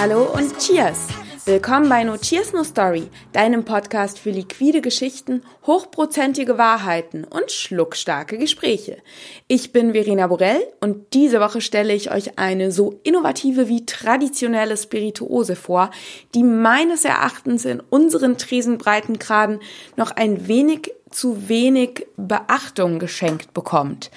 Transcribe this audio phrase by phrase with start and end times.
[0.00, 1.08] Hallo und Cheers!
[1.44, 8.38] Willkommen bei No Cheers No Story, deinem Podcast für liquide Geschichten, hochprozentige Wahrheiten und schluckstarke
[8.38, 8.98] Gespräche.
[9.48, 14.76] Ich bin Verena Borell und diese Woche stelle ich euch eine so innovative wie traditionelle
[14.76, 15.90] Spirituose vor,
[16.32, 19.58] die meines Erachtens in unseren Tresenbreitengraden
[19.96, 24.10] noch ein wenig zu wenig Beachtung geschenkt bekommt.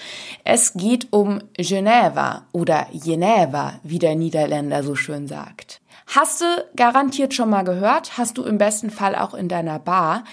[0.43, 5.81] Es geht um Geneva oder Geneva, wie der Niederländer so schön sagt.
[6.07, 6.45] Hast du
[6.75, 10.25] garantiert schon mal gehört, hast du im besten Fall auch in deiner Bar.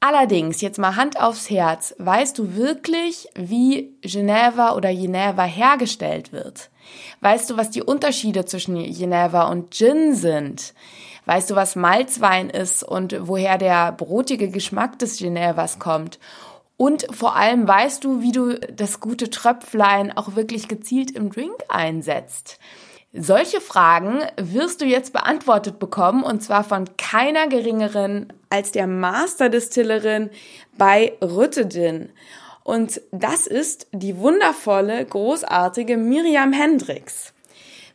[0.00, 6.70] Allerdings, jetzt mal Hand aufs Herz, weißt du wirklich, wie Geneva oder Geneva hergestellt wird?
[7.20, 10.72] Weißt du, was die Unterschiede zwischen Geneva und Gin sind?
[11.26, 16.18] Weißt du, was Malzwein ist und woher der brotige Geschmack des Genevas kommt?
[16.76, 21.56] Und vor allem weißt du, wie du das gute Tröpflein auch wirklich gezielt im Drink
[21.68, 22.58] einsetzt?
[23.12, 30.30] Solche Fragen wirst du jetzt beantwortet bekommen und zwar von keiner geringeren als der Masterdistillerin
[30.78, 32.12] bei Rüttedin.
[32.62, 37.34] Und das ist die wundervolle, großartige Miriam Hendricks.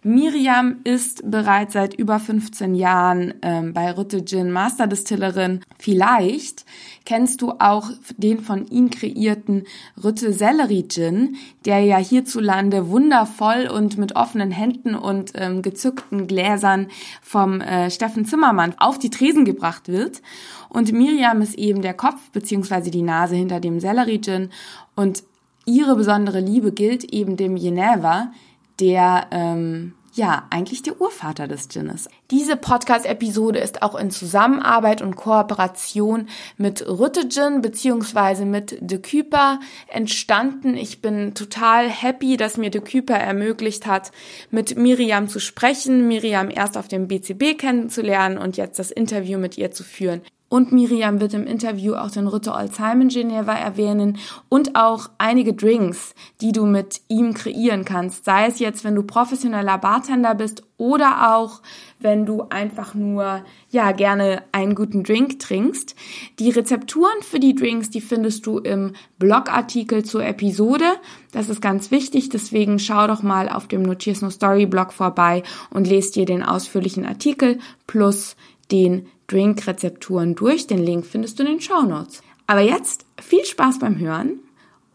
[0.08, 5.62] Miriam ist bereits seit über 15 Jahren ähm, bei Rütte Gin Masterdistillerin.
[5.80, 6.64] Vielleicht
[7.06, 9.64] kennst du auch den von ihm kreierten
[10.04, 16.90] Rütte Sellerie Gin, der ja hierzulande wundervoll und mit offenen Händen und ähm, gezückten Gläsern
[17.24, 20.22] vom äh, Steffen Zimmermann auf die Tresen gebracht wird.
[20.70, 24.52] Und Miriam ist eben der Kopf beziehungsweise die Nase hinter dem Sellerie Gin
[24.96, 25.24] und
[25.66, 28.32] ihre besondere Liebe gilt eben dem Geneva,
[28.80, 32.08] der ähm, ja eigentlich der Urvater des Gins.
[32.32, 39.60] Diese Podcast-Episode ist auch in Zusammenarbeit und Kooperation mit Rütte Gin beziehungsweise mit De Küper
[39.88, 40.78] entstanden.
[40.78, 44.12] Ich bin total happy, dass mir De Küper ermöglicht hat,
[44.52, 49.58] mit Miriam zu sprechen, Miriam erst auf dem BCB kennenzulernen und jetzt das Interview mit
[49.58, 50.22] ihr zu führen.
[50.56, 54.18] Und Miriam wird im Interview auch den Ritter Alzheimer Geneva erwähnen
[54.48, 58.24] und auch einige Drinks, die du mit ihm kreieren kannst.
[58.24, 61.62] Sei es jetzt, wenn du professioneller Bartender bist oder auch,
[62.00, 65.94] wenn du einfach nur, ja, gerne einen guten Drink trinkst.
[66.40, 70.86] Die Rezepturen für die Drinks, die findest du im Blogartikel zur Episode.
[71.34, 75.44] Das ist ganz wichtig, deswegen schau doch mal auf dem Notiers No Story Blog vorbei
[75.70, 78.38] und lest dir den ausführlichen Artikel plus
[78.72, 80.68] den Drink-Rezepturen durch.
[80.68, 82.22] Den Link findest du in den Show Notes.
[82.48, 84.40] Aber jetzt viel Spaß beim Hören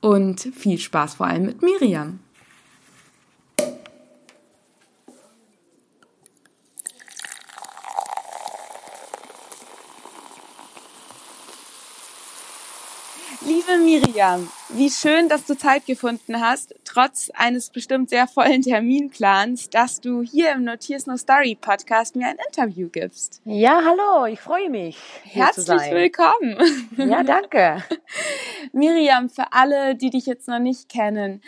[0.01, 2.21] und viel Spaß vor allem mit Miriam.
[13.43, 19.71] Liebe Miriam, wie schön, dass du Zeit gefunden hast, trotz eines bestimmt sehr vollen Terminplans,
[19.71, 23.41] dass du hier im Notiers No Story Podcast mir ein Interview gibst.
[23.45, 24.99] Ja, hallo, ich freue mich.
[25.23, 26.59] Herzlich willkommen.
[26.97, 27.85] Ja, danke.
[28.73, 31.43] Miriam, für alle, die dich jetzt noch nicht kennen,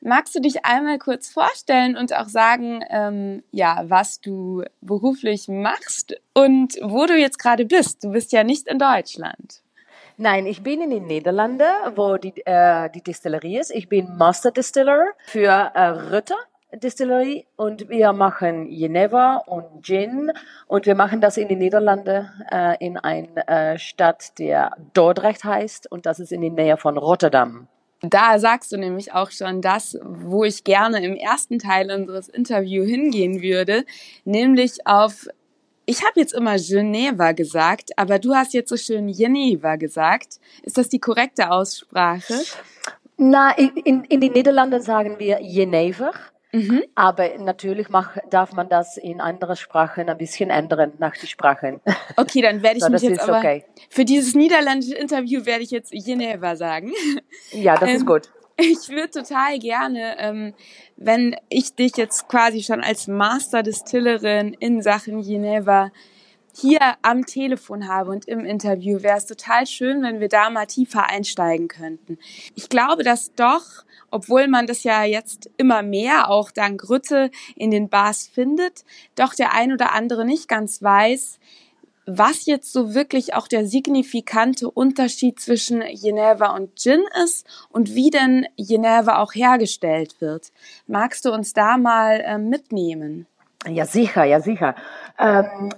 [0.00, 6.14] magst du dich einmal kurz vorstellen und auch sagen, ähm, ja, was du beruflich machst
[6.34, 8.04] und wo du jetzt gerade bist?
[8.04, 9.63] Du bist ja nicht in Deutschland.
[10.16, 11.66] Nein, ich bin in den Niederlanden,
[11.96, 13.72] wo die, äh, die Distillerie ist.
[13.72, 16.36] Ich bin Master Distiller für äh, Rütter
[16.72, 20.30] Distillerie und wir machen Geneva und Gin
[20.66, 25.90] und wir machen das in den Niederlanden äh, in einer äh, Stadt, der Dordrecht heißt
[25.90, 27.68] und das ist in der Nähe von Rotterdam.
[28.02, 32.88] Da sagst du nämlich auch schon das, wo ich gerne im ersten Teil unseres Interviews
[32.88, 33.84] hingehen würde,
[34.24, 35.26] nämlich auf
[35.86, 40.40] ich habe jetzt immer Geneva gesagt, aber du hast jetzt so schön Geneva gesagt.
[40.62, 42.34] Ist das die korrekte Aussprache?
[43.16, 46.12] Na, in, in den Niederlanden sagen wir Geneva.
[46.52, 46.84] Mhm.
[46.94, 51.80] Aber natürlich mach, darf man das in anderen Sprachen ein bisschen ändern, nach den Sprachen.
[52.16, 53.64] Okay, dann werde ich so, mich jetzt aber, okay.
[53.90, 56.92] für dieses niederländische Interview werde ich jetzt Geneva sagen.
[57.50, 58.30] Ja, das ähm, ist gut.
[58.56, 60.54] Ich würde total gerne, ähm,
[60.96, 65.90] wenn ich dich jetzt quasi schon als Master-Distillerin in Sachen Geneva
[66.56, 70.66] hier am Telefon habe und im Interview, wäre es total schön, wenn wir da mal
[70.66, 72.16] tiefer einsteigen könnten.
[72.54, 73.64] Ich glaube, dass doch,
[74.12, 78.84] obwohl man das ja jetzt immer mehr auch dank Rütte in den Bars findet,
[79.16, 81.40] doch der ein oder andere nicht ganz weiß,
[82.06, 88.10] was jetzt so wirklich auch der signifikante Unterschied zwischen Geneva und Gin ist und wie
[88.10, 90.52] denn Geneva auch hergestellt wird.
[90.86, 93.26] Magst du uns da mal äh, mitnehmen?
[93.66, 94.74] Ja, sicher, ja, sicher.
[95.18, 95.70] Ähm,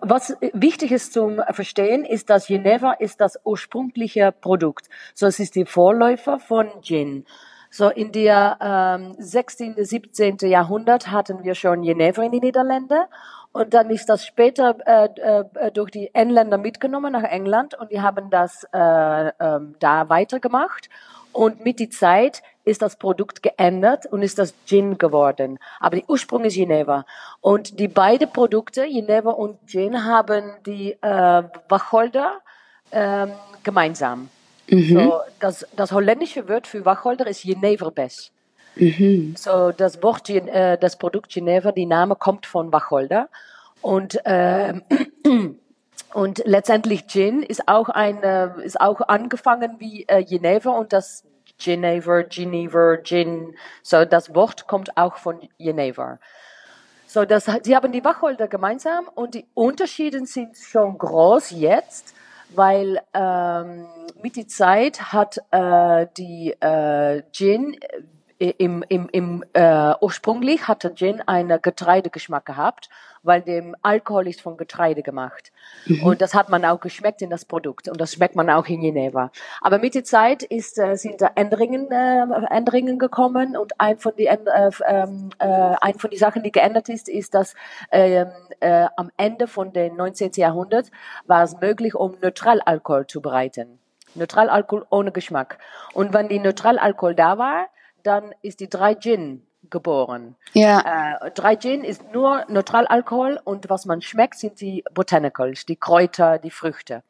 [0.00, 4.88] was wichtig ist zum Verstehen, ist, dass Geneva ist das ursprüngliche Produkt.
[5.14, 7.26] So, es ist die Vorläufer von Gin.
[7.70, 10.38] So in der ähm, 16., 17.
[10.42, 13.00] Jahrhundert hatten wir schon Geneva in den Niederlanden
[13.52, 15.08] Und dann ist das später äh,
[15.56, 20.88] äh, durch die Engländer mitgenommen nach England und die haben das äh, äh, da weitergemacht.
[21.32, 25.58] Und mit der Zeit ist das Produkt geändert und ist das Gin geworden.
[25.80, 27.04] Aber die Ursprung ist Geneva.
[27.40, 32.38] Und die beiden Produkte, Geneva und Gin, haben die äh, Wacholder
[32.92, 34.28] ähm, gemeinsam.
[34.68, 34.94] Mhm.
[34.94, 38.32] So, das, das holländische Wort für Wacholder ist Geneverbes.
[38.78, 39.34] Mhm.
[39.36, 43.28] So, das Wort, äh, das Produkt Geneva, die Name kommt von Wacholder.
[43.80, 44.74] Und, äh,
[46.14, 51.24] und letztendlich Gin ist auch ein, äh, ist auch angefangen wie äh, Geneva und das
[51.58, 53.54] Geneva, Geneva, Gin.
[53.82, 56.18] So, das Wort kommt auch von Geneva.
[57.06, 62.14] So, das, sie haben die Wacholder gemeinsam und die Unterschiede sind schon groß jetzt,
[62.54, 63.86] weil ähm,
[64.22, 67.76] mit der Zeit hat äh, die äh, Gin
[68.38, 72.88] im, im, im äh, ursprünglich hatte Gin einen Getreidegeschmack gehabt,
[73.22, 75.52] weil dem Alkohol ist von Getreide gemacht.
[75.86, 76.04] Mhm.
[76.04, 78.80] Und das hat man auch geschmeckt in das Produkt und das schmeckt man auch in
[78.80, 79.32] Geneva.
[79.60, 84.12] Aber mit der Zeit ist, äh, sind da Änderungen, äh, Änderungen gekommen und ein von
[84.16, 84.38] die äh,
[84.86, 87.54] ähm, äh, ein von die Sachen, die geändert ist, ist, dass
[87.90, 88.24] äh,
[88.60, 90.32] äh, am Ende von den 19.
[90.36, 90.90] Jahrhundert
[91.26, 93.80] war es möglich, um Neutralalkohol zu bereiten.
[94.14, 95.58] Neutralalkohol ohne Geschmack.
[95.92, 97.66] Und wenn die Neutralalkohol da war,
[98.08, 100.34] dann ist die 3 Gin geboren.
[100.54, 101.18] Ja.
[101.20, 106.38] Äh, 3 Gin ist nur Neutralalkohol und was man schmeckt, sind die Botanicals, die Kräuter,
[106.38, 107.02] die Früchte.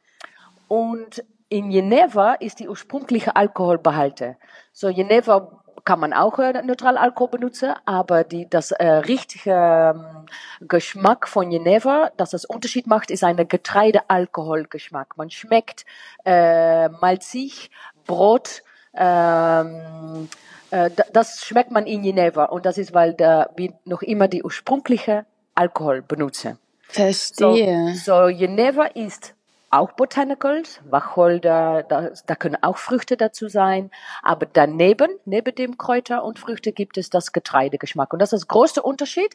[0.67, 4.37] Und in Geneva ist die ursprüngliche Alkohol behalten.
[4.73, 10.27] So Geneva kann man auch äh, Neutralalkohol benutzen, aber die, das äh, richtige ähm,
[10.61, 15.17] Geschmack von Geneva, das das Unterschied macht, ist ein Getreidealkoholgeschmack.
[15.17, 15.87] Man schmeckt
[16.25, 17.71] äh, malzig,
[18.05, 18.63] Brot,
[18.95, 20.27] ähm, äh,
[20.71, 25.25] das schmeckt man in Geneva und das ist, weil da wir noch immer die ursprüngliche
[25.55, 26.59] Alkohol benutzen.
[26.89, 27.95] Verstehe.
[27.95, 29.35] So, so Geneva ist
[29.71, 33.91] auch Botanicals, Wacholder, da, da können auch Früchte dazu sein,
[34.23, 38.49] aber daneben, neben dem Kräuter und Früchte gibt es das Getreidegeschmack und das ist das
[38.49, 39.35] größte Unterschied.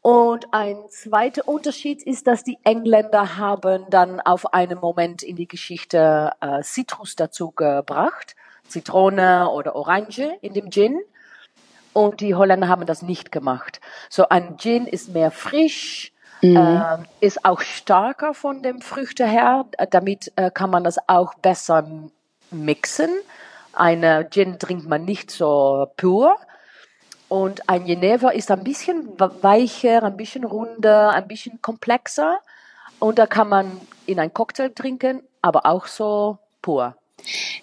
[0.00, 5.48] Und ein zweiter Unterschied ist, dass die Engländer haben dann auf einen Moment in die
[5.48, 8.36] Geschichte äh, Citrus dazu gebracht
[8.68, 11.00] Zitrone oder Orange in dem Gin.
[11.92, 13.80] Und die Holländer haben das nicht gemacht.
[14.08, 16.12] So ein Gin ist mehr frisch,
[16.42, 16.56] mhm.
[16.56, 19.66] äh, ist auch stärker von dem Früchte her.
[19.90, 21.88] Damit äh, kann man das auch besser
[22.50, 23.10] mixen.
[23.72, 26.36] Eine Gin trinkt man nicht so pur.
[27.28, 32.38] Und ein Geneva ist ein bisschen weicher, ein bisschen runder, ein bisschen komplexer.
[32.98, 36.96] Und da kann man in einen Cocktail trinken, aber auch so pur.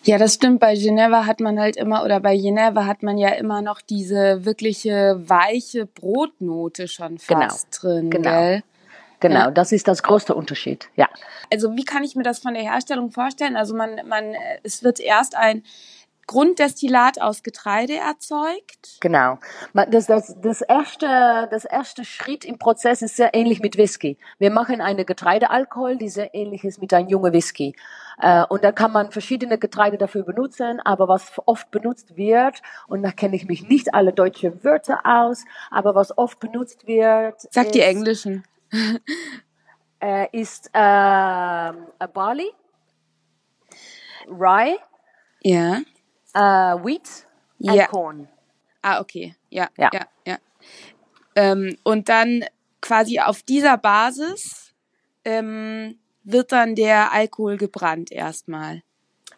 [0.03, 0.59] Ja, das stimmt.
[0.59, 4.45] Bei Geneva hat man halt immer, oder bei Geneva hat man ja immer noch diese
[4.45, 7.41] wirkliche weiche Brotnote schon genau.
[7.41, 7.93] fast genau.
[7.93, 8.09] drin.
[8.09, 8.29] Genau.
[8.29, 8.63] Gell?
[9.21, 9.51] Genau, ja.
[9.51, 11.09] das ist das größte Unterschied, ja.
[11.51, 13.55] Also wie kann ich mir das von der Herstellung vorstellen?
[13.55, 15.63] Also man, man, es wird erst ein
[16.27, 18.97] Grunddestillat aus Getreide erzeugt?
[19.01, 19.37] Genau.
[19.73, 24.17] Das, das, das, erste, das erste Schritt im Prozess ist sehr ähnlich mit Whisky.
[24.39, 27.75] Wir machen eine Getreidealkohol, die sehr ähnlich ist mit einem jungen Whisky.
[28.19, 33.03] Äh, und da kann man verschiedene Getreide dafür benutzen, aber was oft benutzt wird, und
[33.03, 37.41] da kenne ich mich nicht alle deutsche Wörter aus, aber was oft benutzt wird.
[37.51, 38.43] Sag ist, die englischen.
[39.99, 41.73] äh, ist äh,
[42.13, 42.51] Barley,
[44.27, 44.77] Rye.
[45.41, 45.81] Ja.
[46.35, 47.25] Uh, wheat
[47.65, 47.87] and ja.
[47.87, 48.27] corn.
[48.81, 49.35] Ah, okay.
[49.49, 50.05] Ja, ja, ja.
[50.25, 50.37] ja.
[51.35, 52.45] Ähm, und dann
[52.81, 54.73] quasi auf dieser Basis
[55.23, 58.83] ähm, wird dann der Alkohol gebrannt erstmal.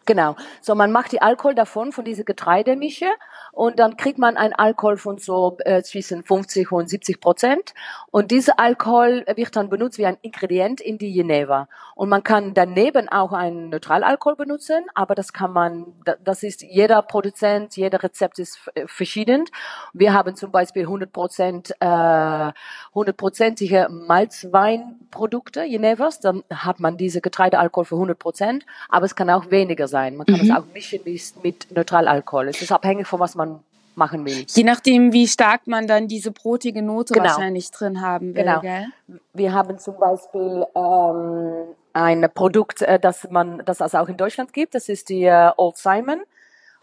[0.08, 0.36] Genau.
[0.62, 3.04] So, man macht die Alkohol davon, von dieser Getreidemische,
[3.52, 7.74] und dann kriegt man einen Alkohol von so äh, zwischen 50 und 70 Prozent.
[8.10, 11.68] Und dieser Alkohol wird dann benutzt wie ein Ingredient in die Geneva.
[11.94, 15.92] Und man kann daneben auch einen Neutralalkohol benutzen, aber das kann man,
[16.24, 19.44] das ist jeder Produzent, jeder Rezept ist verschieden.
[19.92, 22.52] Wir haben zum Beispiel 100 Prozent, äh,
[22.94, 29.50] hundertprozentige Malzweinprodukte, Genevas, dann hat man diese Getreidealkohol für 100 Prozent, aber es kann auch
[29.50, 30.16] weniger sein sein.
[30.16, 30.50] Man kann mhm.
[30.50, 31.00] es auch mischen
[31.42, 32.48] mit Neutralalkohol.
[32.48, 33.60] Es ist abhängig von was man
[33.94, 34.44] machen will.
[34.48, 37.26] Je nachdem, wie stark man dann diese brotige Note genau.
[37.26, 38.44] wahrscheinlich drin haben will.
[38.44, 38.60] Genau.
[38.60, 38.86] Gell?
[39.34, 44.52] Wir haben zum Beispiel ähm, ein Produkt, äh, das man, das es auch in Deutschland
[44.52, 44.74] gibt.
[44.74, 46.20] Das ist die äh, Old Simon.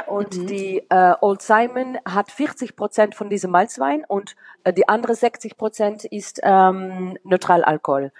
[0.07, 0.47] Und mhm.
[0.47, 5.55] die äh, Old Simon hat 40 Prozent von diesem Malzwein und äh, die andere 60
[5.57, 8.11] Prozent ist ähm, Neutralalkohol.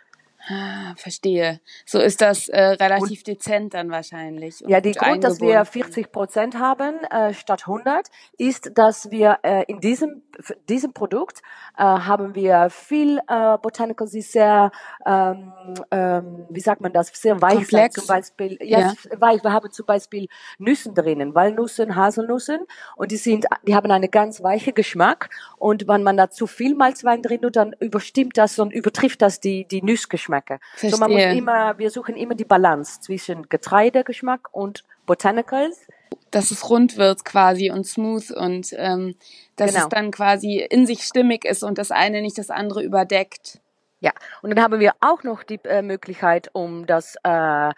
[0.48, 1.60] Ah, verstehe.
[1.86, 4.60] So ist das äh, relativ und, dezent dann wahrscheinlich.
[4.68, 9.64] Ja, der Grund, dass wir 40 Prozent haben äh, statt 100, ist, dass wir äh,
[9.68, 10.22] in diesem
[10.70, 11.42] diesem Produkt
[11.78, 14.72] äh, haben wir viel äh, Botanicals, die sehr,
[15.06, 15.54] ähm,
[15.92, 17.96] ähm, wie sagt man das, sehr weich Komplex.
[17.96, 18.94] Zum Beispiel, ja, ja.
[19.20, 19.44] weich.
[19.44, 24.44] Wir haben zum Beispiel Nüssen drinnen, Walnüssen, Haselnüssen und die sind, die haben einen ganz
[24.44, 28.72] weichen Geschmack und wenn man da zu viel Malzwein drin tut, dann überstimmt das und
[28.72, 30.35] übertrifft das die die Nussgeschmack.
[30.36, 30.60] Geschmäcker.
[30.72, 30.92] Verstehe.
[30.92, 35.88] So man muss immer, wir suchen immer die Balance zwischen Getreidegeschmack und Botanicals.
[36.32, 39.16] Dass es rund wird quasi und smooth und ähm,
[39.56, 39.84] dass genau.
[39.84, 43.60] es dann quasi in sich stimmig ist und das eine nicht das andere überdeckt.
[44.02, 44.12] Ja,
[44.42, 47.72] und dann haben wir auch noch die äh, Möglichkeit, um das äh,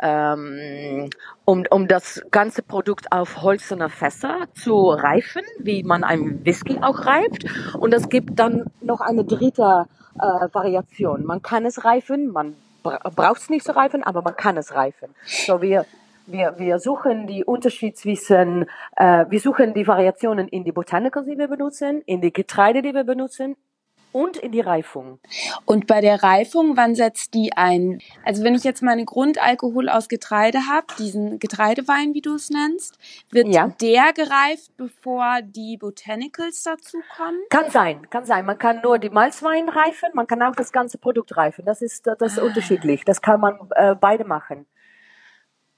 [0.00, 1.08] ähm,
[1.44, 7.06] um, um das ganze Produkt auf holzerne Fässer zu reifen, wie man einen Whisky auch
[7.06, 7.46] reift.
[7.78, 9.86] Und es gibt dann noch eine dritte
[10.20, 11.24] äh, Variation.
[11.24, 15.14] Man kann es reifen, man braucht es nicht zu reifen, aber man kann es reifen.
[15.24, 15.86] So wir
[16.26, 21.38] wir, wir suchen die Unterschied zwischen, äh, wir suchen die Variationen in die Botanicals, die
[21.38, 23.56] wir benutzen, in die Getreide, die wir benutzen,
[24.16, 25.18] und in die Reifung.
[25.66, 28.00] Und bei der Reifung, wann setzt die ein?
[28.24, 32.98] Also wenn ich jetzt meine Grundalkohol aus Getreide habe, diesen Getreidewein, wie du es nennst,
[33.30, 33.68] wird ja.
[33.78, 37.40] der gereift, bevor die Botanicals dazu kommen?
[37.50, 38.46] Kann sein, kann sein.
[38.46, 41.66] Man kann nur die Malzwein reifen, man kann auch das ganze Produkt reifen.
[41.66, 42.44] Das ist, das ist ah.
[42.44, 43.04] unterschiedlich.
[43.04, 44.64] Das kann man äh, beide machen.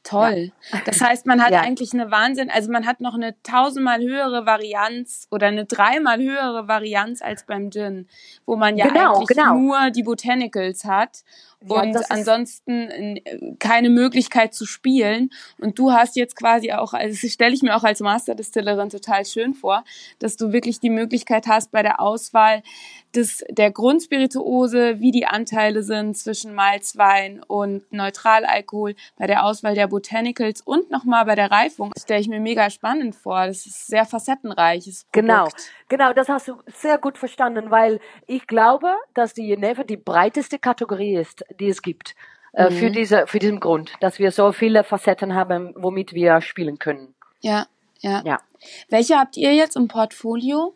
[0.08, 0.52] Toll.
[0.72, 0.80] Ja.
[0.86, 1.60] Das heißt, man hat ja.
[1.60, 6.66] eigentlich eine Wahnsinn, also man hat noch eine tausendmal höhere Varianz oder eine dreimal höhere
[6.66, 8.08] Varianz als beim Gin,
[8.46, 9.54] wo man ja genau, eigentlich genau.
[9.54, 11.24] nur die Botanicals hat
[11.66, 15.30] ja, und ansonsten äh, keine Möglichkeit zu spielen.
[15.58, 19.24] Und du hast jetzt quasi auch, also das stelle ich mir auch als Masterdistillerin total
[19.24, 19.84] schön vor,
[20.20, 22.62] dass du wirklich die Möglichkeit hast bei der Auswahl
[23.14, 29.88] des, der Grundspirituose, wie die Anteile sind zwischen Malzwein und Neutralalkohol, bei der Auswahl der
[29.88, 31.90] Botanicals und nochmal bei der Reifung.
[31.94, 33.46] Das stelle ich mir mega spannend vor.
[33.46, 35.12] Das ist sehr facettenreiches Produkt.
[35.12, 35.48] Genau,
[35.88, 40.58] genau, das hast du sehr gut verstanden, weil ich glaube, dass die Geneva die breiteste
[40.58, 42.14] Kategorie ist, die es gibt.
[42.52, 42.74] Äh, mhm.
[42.74, 47.14] Für diese, für diesen Grund, dass wir so viele Facetten haben, womit wir spielen können.
[47.40, 47.66] Ja,
[48.00, 48.22] ja.
[48.24, 48.38] ja.
[48.88, 50.74] Welche habt ihr jetzt im Portfolio?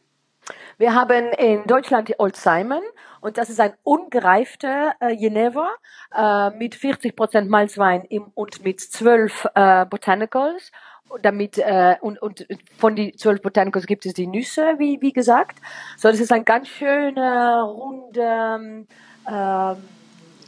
[0.79, 2.83] Wir haben in Deutschland die Old Simon
[3.21, 5.69] und das ist ein ungereifter äh, Geneva
[6.15, 10.73] äh, mit 40 Prozent Malzwein im, und mit 12 äh, Botanicals.
[11.21, 12.47] Damit äh, und, und
[12.79, 15.59] von die 12 Botanicals gibt es die Nüsse, wie, wie gesagt.
[15.99, 18.87] So, das ist ein ganz schöner, runder, ähm,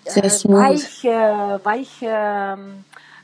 [0.05, 0.57] sehr smooth.
[0.57, 2.59] weiche, weiche,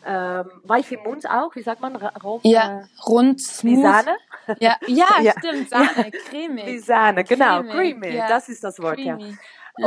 [0.07, 1.97] ähm, weich im Mund auch, wie sagt man?
[1.97, 3.79] Rund, ja, rund, smooth.
[3.79, 4.17] Wie Sahne?
[4.59, 5.33] Ja, ja, ja.
[5.39, 6.67] stimmt, Sahne, cremig.
[6.67, 8.29] Wie Sahne, genau, creamy, creamy ja.
[8.29, 9.31] das ist das Wort, creamy.
[9.31, 9.37] ja.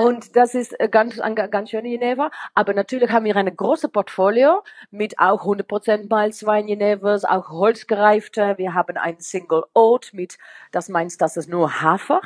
[0.02, 1.20] Und das ist ganz,
[1.52, 2.32] ganz schön Geneva.
[2.56, 8.58] Aber natürlich haben wir eine große Portfolio mit auch 100% Malzwein Genevas, auch holzgereifte.
[8.58, 10.38] Wir haben ein Single Oat mit,
[10.72, 12.22] das meinst, dass es nur Hafer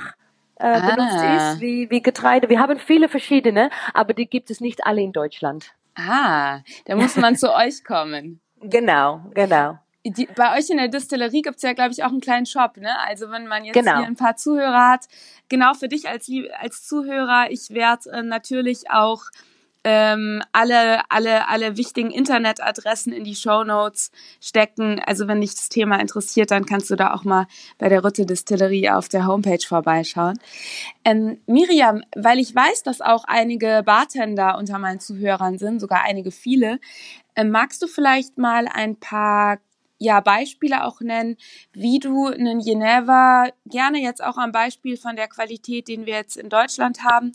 [0.60, 1.52] äh, benutzt ah.
[1.54, 2.50] ist, wie, wie Getreide.
[2.50, 5.74] Wir haben viele verschiedene, aber die gibt es nicht alle in Deutschland.
[5.96, 8.40] Ah, da muss man zu euch kommen.
[8.62, 9.78] Genau, genau.
[10.06, 12.98] Die, bei euch in der Distillerie gibt's ja, glaube ich, auch einen kleinen Shop, ne?
[13.06, 13.98] Also wenn man jetzt genau.
[13.98, 15.06] hier ein paar Zuhörer hat,
[15.50, 16.30] genau für dich als,
[16.62, 19.24] als Zuhörer, ich werde äh, natürlich auch
[19.90, 25.02] ähm, alle, alle, alle wichtigen Internetadressen in die Show Notes stecken.
[25.06, 28.26] Also wenn dich das Thema interessiert, dann kannst du da auch mal bei der Rutte
[28.26, 30.38] Distillerie auf der Homepage vorbeischauen.
[31.06, 36.32] Ähm, Miriam, weil ich weiß, dass auch einige Bartender unter meinen Zuhörern sind, sogar einige
[36.32, 36.82] viele,
[37.36, 39.60] äh, magst du vielleicht mal ein paar
[40.00, 41.38] ja, Beispiele auch nennen,
[41.74, 46.38] wie du einen Geneva, gerne jetzt auch am Beispiel von der Qualität, den wir jetzt
[46.38, 47.34] in Deutschland haben,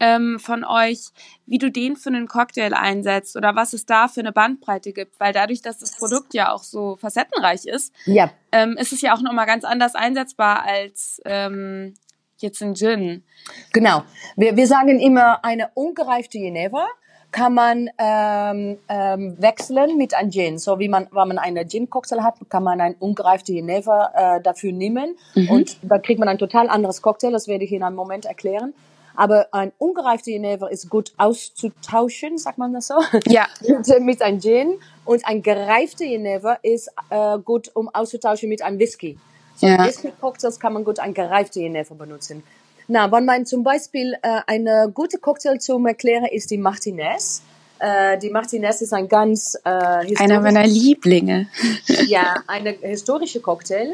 [0.00, 1.10] ähm, von euch,
[1.46, 5.20] wie du den für einen Cocktail einsetzt oder was es da für eine Bandbreite gibt,
[5.20, 8.30] weil dadurch, dass das Produkt ja auch so facettenreich ist, ja.
[8.50, 11.94] ähm, ist es ja auch nochmal ganz anders einsetzbar als ähm,
[12.38, 13.24] jetzt ein Gin.
[13.72, 14.02] Genau.
[14.36, 16.86] Wir, wir sagen immer eine ungereifte Geneva
[17.32, 20.58] kann man ähm, ähm, wechseln mit einem Gin.
[20.58, 24.72] So wie man, wenn man eine Gin-Cocktail hat, kann man ein ungereifte Geneva äh, dafür
[24.72, 25.50] nehmen mhm.
[25.50, 27.32] und da kriegt man ein total anderes Cocktail.
[27.32, 28.74] Das werde ich in einem Moment erklären.
[29.16, 32.94] Aber ein ungereifter Geneva ist gut auszutauschen, sagt man das so?
[33.26, 33.46] Ja.
[33.68, 34.78] mit, mit einem Gin.
[35.04, 39.18] Und ein gereifter Geneva ist äh, gut, um auszutauschen mit einem Whisky.
[39.56, 39.84] So ja.
[39.84, 42.42] Whisky-Cocktails kann man gut ein gereifter Geneva benutzen.
[42.92, 47.40] Na, wenn man zum Beispiel äh, eine gute Cocktail zum Erklären ist die Martinez.
[47.78, 51.46] Äh, die Martinez ist ein ganz äh, einer meiner Lieblinge.
[52.08, 53.92] ja, eine historische Cocktail.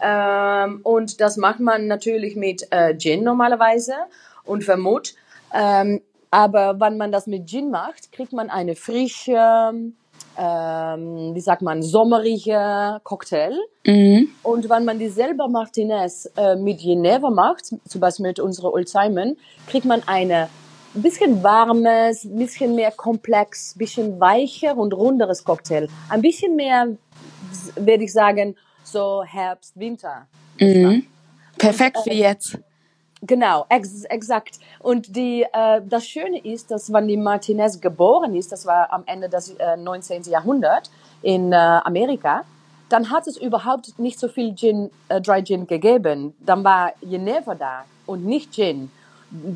[0.00, 3.94] Ähm, und das macht man natürlich mit äh, Gin normalerweise
[4.44, 5.16] und Vermut.
[5.52, 9.72] Ähm, Aber wenn man das mit Gin macht, kriegt man eine frische,
[10.38, 13.52] ähm, wie sagt man, sommerige Cocktail.
[13.84, 14.28] Mhm.
[14.42, 18.88] Und wenn man die selber Martinez äh, mit Geneva macht, zum Beispiel mit unserer Old
[18.88, 20.48] Simon, kriegt man eine
[20.94, 25.88] ein bisschen warmes, ein bisschen mehr komplex, ein bisschen weicher und runderes Cocktail.
[26.08, 26.88] Ein bisschen mehr,
[27.76, 30.26] würde ich sagen, so Herbst, Winter.
[30.58, 31.04] Mhm.
[31.58, 32.58] Perfekt für jetzt.
[33.22, 34.58] Genau, ex exakt.
[34.78, 39.02] Und die, äh, das Schöne ist, dass wenn die Martinez geboren ist, das war am
[39.06, 40.22] Ende des äh, 19.
[40.24, 40.90] Jahrhunderts
[41.22, 42.44] in äh, Amerika,
[42.88, 46.34] dann hat es überhaupt nicht so viel Gin, äh, Dry Gin gegeben.
[46.40, 48.90] Dann war Geneva da und nicht Gin.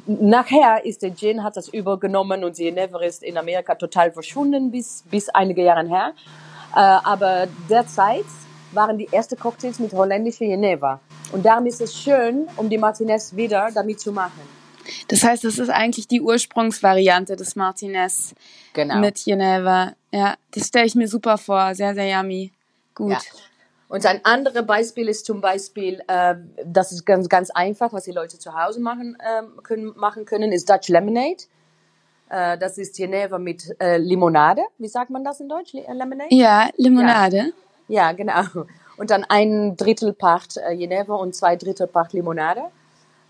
[0.07, 5.02] Nachher ist der Gin, hat das übergenommen und Geneva ist in Amerika total verschwunden bis,
[5.11, 6.12] bis einige Jahre her.
[6.75, 8.26] Äh, aber derzeit
[8.73, 11.00] waren die ersten Cocktails mit holländischer Geneva.
[11.33, 14.41] Und darum ist es schön, um die Martinez wieder damit zu machen.
[15.09, 18.35] Das heißt, das ist eigentlich die Ursprungsvariante des Martinez
[18.73, 18.99] Genau.
[18.99, 19.93] mit Geneva.
[20.11, 21.75] Ja, das stelle ich mir super vor.
[21.75, 22.52] Sehr, sehr yummy.
[22.95, 23.12] Gut.
[23.12, 23.19] Ja.
[23.88, 28.12] Und ein anderes Beispiel ist zum Beispiel, äh, das ist ganz, ganz einfach, was die
[28.12, 31.45] Leute zu Hause machen, ähm, können, machen können, ist Dutch Lemonade.
[32.31, 34.62] Äh, das ist Geneva mit äh, Limonade.
[34.79, 35.75] Wie sagt man das in Deutsch?
[35.75, 36.35] Äh, Lemonade?
[36.35, 37.37] Ja, Limonade.
[37.37, 37.45] Ja,
[38.12, 38.42] genau.
[38.96, 42.62] Und dann ein Drittel Part äh, Geneva und zwei Drittel Part Limonade.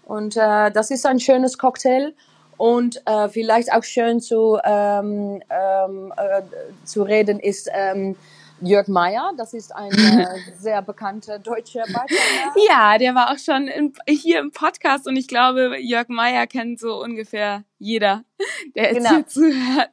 [0.05, 2.13] Und äh, das ist ein schönes Cocktail
[2.57, 6.43] und äh, vielleicht auch schön zu, ähm, ähm, äh,
[6.85, 8.17] zu reden ist ähm,
[8.61, 9.33] Jörg Meyer.
[9.37, 10.27] Das ist ein äh,
[10.59, 12.55] sehr bekannter deutscher Bartender.
[12.69, 16.79] Ja, der war auch schon in, hier im Podcast und ich glaube, Jörg Meyer kennt
[16.79, 18.23] so ungefähr jeder,
[18.77, 19.11] der jetzt Genau.
[19.11, 19.91] hier zuhört.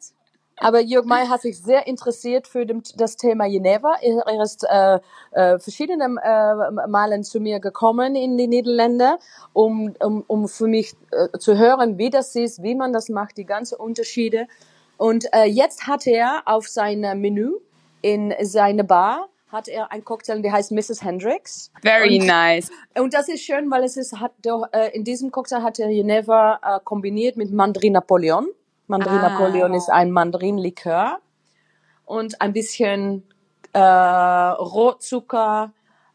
[0.60, 3.96] Aber Jörg Meyer hat sich sehr interessiert für das Thema Geneva.
[4.02, 5.00] Er, ist äh,
[5.32, 9.18] äh, verschiedene äh, Malen zu mir gekommen in die Niederlande,
[9.54, 13.38] um, um, um für mich äh, zu hören, wie das ist, wie man das macht,
[13.38, 14.48] die ganzen Unterschiede.
[14.98, 17.54] Und äh, jetzt hat er auf seinem Menü
[18.02, 21.04] in seine Bar hat er ein Cocktail, der heißt Mrs.
[21.04, 21.72] Hendricks.
[21.82, 22.70] Very Und- nice.
[22.98, 25.88] Und das ist schön, weil es ist, hat doch, äh, in diesem Cocktail hat er
[25.90, 28.48] Geneva äh, kombiniert mit Mandarin Napoleon.
[28.90, 29.30] Mandarin Ah.
[29.30, 31.20] Napoleon ist ein Mandarinlikör
[32.06, 33.24] und ein bisschen
[33.74, 35.72] äh, Rotzucker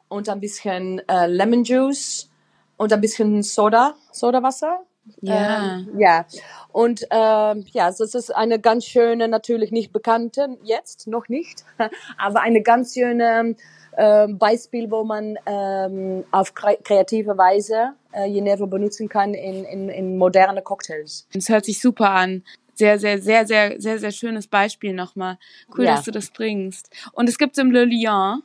[0.08, 2.28] und ein bisschen äh, Lemon Juice
[2.76, 4.80] und ein bisschen Soda, Sodawasser.
[5.20, 5.76] Ja.
[5.76, 6.26] Ähm, ja.
[6.72, 11.64] Und ähm, ja, so es ist eine ganz schöne, natürlich nicht bekannte, jetzt noch nicht,
[12.18, 13.54] aber eine ganz schöne
[13.96, 19.88] ähm, Beispiel, wo man ähm, auf kre kreative Weise äh, Geneva benutzen kann in, in,
[19.88, 21.28] in moderne Cocktails.
[21.32, 22.42] Das hört sich super an.
[22.74, 25.38] Sehr, sehr, sehr, sehr, sehr, sehr schönes Beispiel nochmal.
[25.76, 25.94] Cool, Ja.
[25.96, 26.90] dass du das bringst.
[27.12, 28.42] Und es gibt's im Le Lion.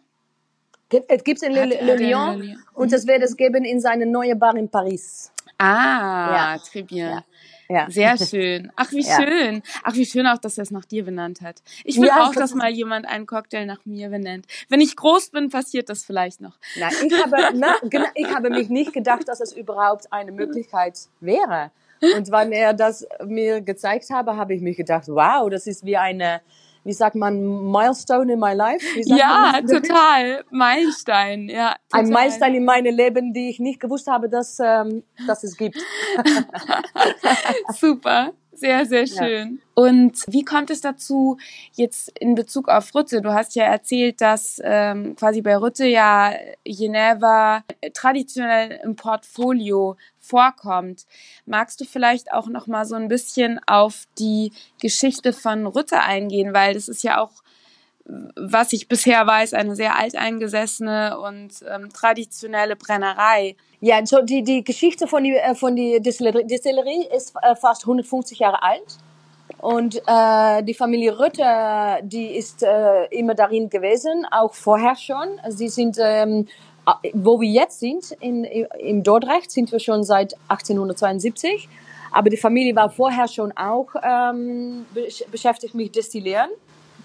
[0.90, 2.58] Gibt, es gibt in Le, Le, in Lyon Le Lyon.
[2.74, 5.32] und es wird es geben in seine neue Bar in Paris.
[5.58, 6.56] Ah, Ja.
[6.64, 7.10] très bien.
[7.10, 7.24] Ja.
[7.72, 7.88] Ja.
[7.92, 8.72] Sehr schön.
[8.76, 9.22] Ach, wie Ja.
[9.22, 9.62] schön.
[9.84, 11.62] Ach, wie schön auch, dass er es nach dir benannt hat.
[11.84, 14.48] Ich will Ja, auch, das dass mal jemand einen Cocktail nach mir benennt.
[14.70, 16.58] Wenn ich groß bin, passiert das vielleicht noch.
[16.76, 17.76] Nein, ich habe, na,
[18.16, 21.70] ich habe mich nicht gedacht, dass es überhaupt eine Möglichkeit wäre.
[22.02, 25.98] Und wenn er das mir gezeigt habe, habe ich mich gedacht, wow, das ist wie
[25.98, 26.42] eine,
[26.84, 28.86] wie sagt man, Milestone in my life?
[29.06, 30.44] Ja, total.
[30.50, 31.76] Meilenstein, ja.
[31.90, 32.06] Total.
[32.06, 35.78] Ein Meilenstein in meinem Leben, die ich nicht gewusst habe, dass, ähm, dass es gibt.
[37.74, 38.34] Super.
[38.60, 39.26] Sehr, sehr Ja.
[39.26, 39.62] schön.
[39.74, 41.38] Und wie kommt es dazu,
[41.74, 43.22] jetzt in Bezug auf Rütte?
[43.22, 46.34] Du hast ja erzählt, dass ähm, quasi bei Rütte ja
[46.66, 51.06] Geneva traditionell im Portfolio vorkommt.
[51.46, 56.54] Magst du vielleicht auch noch mal so ein bisschen auf die Geschichte von Rütte eingehen,
[56.54, 57.32] weil das ist ja auch
[58.36, 63.56] was ich bisher weiß, eine sehr alteingesessene und ähm, traditionelle Brennerei.
[63.82, 67.84] Ja, so die, die Geschichte von die, äh, von die Distillerie, Distillerie ist äh, fast
[67.84, 68.98] 150 Jahre alt.
[69.60, 71.44] Und äh, die Familie Rütte,
[72.04, 75.28] die ist äh, immer darin gewesen, auch vorher schon.
[75.50, 76.48] Sie sind, ähm,
[76.88, 81.68] äh, wo wir jetzt sind, in, im Dordrecht, sind wir schon seit 1872.
[82.12, 86.50] Aber die Familie war vorher schon auch ähm, besch- beschäftigt mit Destillieren.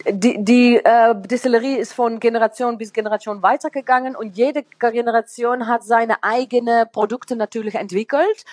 [0.07, 6.23] Die, die äh, Distillerie ist von Generation bis Generation weitergegangen und jede Generation hat seine
[6.23, 8.45] eigenen Produkte natürlich entwickelt.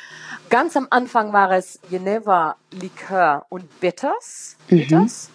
[0.49, 4.55] Ganz am Anfang war es Geneva Likör und Bitters.
[4.67, 5.29] Bitters.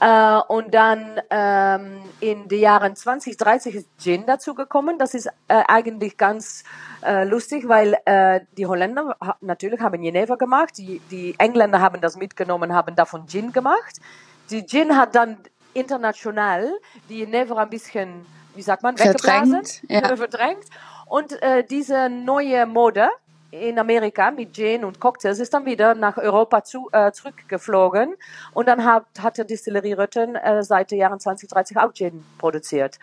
[0.00, 4.98] Äh, und dann ähm, in den Jahren 2030 ist Gin dazu gekommen.
[4.98, 6.64] Das ist äh, eigentlich ganz
[7.04, 12.00] äh, lustig, weil äh, die Holländer ha natürlich haben Geneva gemacht, die, die Engländer haben
[12.00, 14.00] das mitgenommen, haben davon Gin gemacht.
[14.50, 15.38] Die Gin hat dann
[15.74, 16.70] international
[17.08, 20.16] die Geneva ein bisschen, wie sagt man, Verdrängt, weggeblasen, ja.
[20.16, 20.64] verdrängt.
[21.06, 23.08] Und äh, diese neue Mode
[23.50, 28.14] in Amerika mit Gin und Cocktails, ist dann wieder nach Europa zu, äh, zurückgeflogen
[28.52, 32.98] und dann hat, hat der Distillerie Rötten äh, seit den Jahren 2030 auch Gin produziert.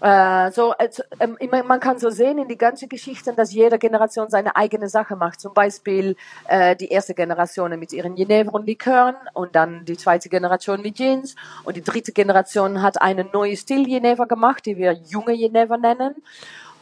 [0.00, 0.74] Äh, so,
[1.18, 1.36] ähm,
[1.66, 5.40] man kann so sehen in die ganzen Geschichten, dass jede Generation seine eigene Sache macht.
[5.40, 6.16] Zum Beispiel
[6.48, 10.96] äh, die erste Generation mit ihren Genever und Likören und dann die zweite Generation mit
[10.96, 15.76] Gins und die dritte Generation hat einen neuen Stil Genever gemacht, die wir junge Genever
[15.76, 16.14] nennen.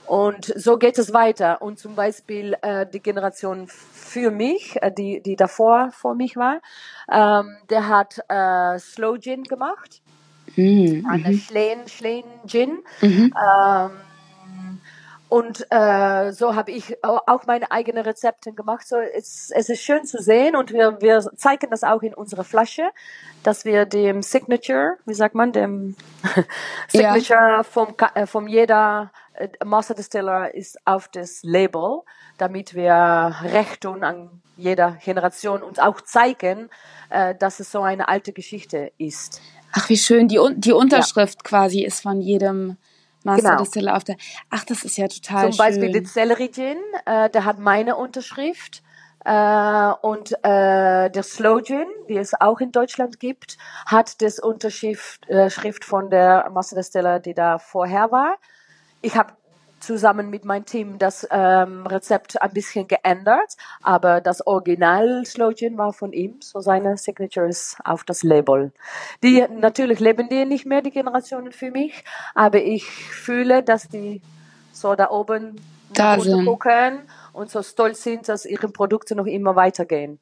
[0.08, 1.60] Und so geht es weiter.
[1.60, 6.60] Und zum Beispiel äh, die Generation für mich, äh, die, die davor vor mich war,
[7.12, 10.00] ähm, der hat äh, Slow Gin gemacht.
[10.58, 11.06] Mhm.
[11.08, 12.78] Eine Schleen, Schleen Gin.
[13.00, 13.32] Mhm.
[13.32, 13.90] Ähm,
[15.28, 18.88] und äh, so habe ich auch meine eigenen Rezepte gemacht.
[18.88, 22.44] So, es, es ist schön zu sehen und wir, wir zeigen das auch in unserer
[22.44, 22.90] Flasche,
[23.42, 25.96] dass wir dem Signature, wie sagt man, dem
[26.88, 27.62] Signature ja.
[27.62, 32.00] vom, äh, vom jeder äh, Master Distiller ist auf das Label,
[32.38, 36.68] damit wir Recht tun an jeder Generation und auch zeigen,
[37.10, 39.40] äh, dass es so eine alte Geschichte ist.
[39.72, 40.28] Ach, wie schön.
[40.28, 41.48] Die, die Unterschrift ja.
[41.48, 42.76] quasi ist von jedem
[43.24, 43.62] Master genau.
[43.62, 44.16] Distiller auf der.
[44.50, 45.58] Ach, das ist ja total Zum schön.
[45.58, 48.82] Beispiel der Celery Gin, äh, der hat meine Unterschrift.
[49.24, 55.28] Äh, und äh, der Slow Gin, die es auch in Deutschland gibt, hat das Unterschrift
[55.28, 58.36] äh, Schrift von der Master Distiller, die da vorher war.
[59.02, 59.34] Ich habe
[59.80, 65.92] zusammen mit meinem Team das ähm, Rezept ein bisschen geändert, aber das Original Slogan war
[65.92, 68.72] von ihm, so seine Signatures auf das Label.
[69.22, 74.20] Die natürlich leben die nicht mehr, die Generationen für mich, aber ich fühle, dass die
[74.72, 75.60] so da oben
[75.92, 76.44] da sind.
[76.44, 77.00] gucken
[77.32, 80.18] und so stolz sind, dass ihre Produkte noch immer weitergehen.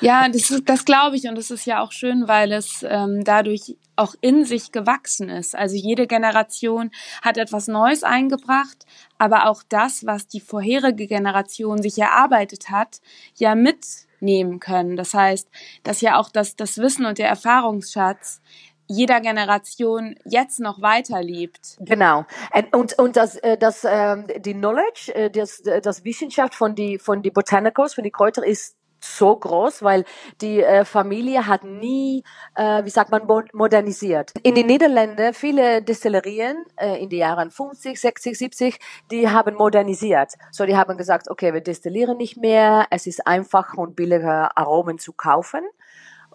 [0.00, 3.76] Ja, das, das glaube ich und das ist ja auch schön, weil es ähm, dadurch
[3.96, 5.56] auch in sich gewachsen ist.
[5.56, 6.90] Also jede Generation
[7.22, 8.86] hat etwas Neues eingebracht,
[9.18, 13.00] aber auch das, was die vorherige Generation sich erarbeitet hat,
[13.36, 14.96] ja mitnehmen können.
[14.96, 15.48] Das heißt,
[15.82, 18.40] dass ja auch das, das Wissen und der Erfahrungsschatz
[18.86, 21.76] jeder Generation jetzt noch weiterlebt.
[21.80, 22.26] Genau.
[22.72, 27.22] Und, und das, äh, das, ähm, die Knowledge, äh, das, das Wissenschaft von die, von
[27.22, 30.04] die Botanicals, von die Kräuter ist so groß, weil
[30.40, 34.32] die äh, Familie hat nie, äh, wie sagt man, modernisiert.
[34.42, 38.78] In den Niederlanden, viele Destillerien äh, in den Jahren 50, 60, 70,
[39.10, 40.32] die haben modernisiert.
[40.50, 44.98] So, die haben gesagt, okay, wir destillieren nicht mehr, es ist einfach und billiger Aromen
[44.98, 45.62] zu kaufen.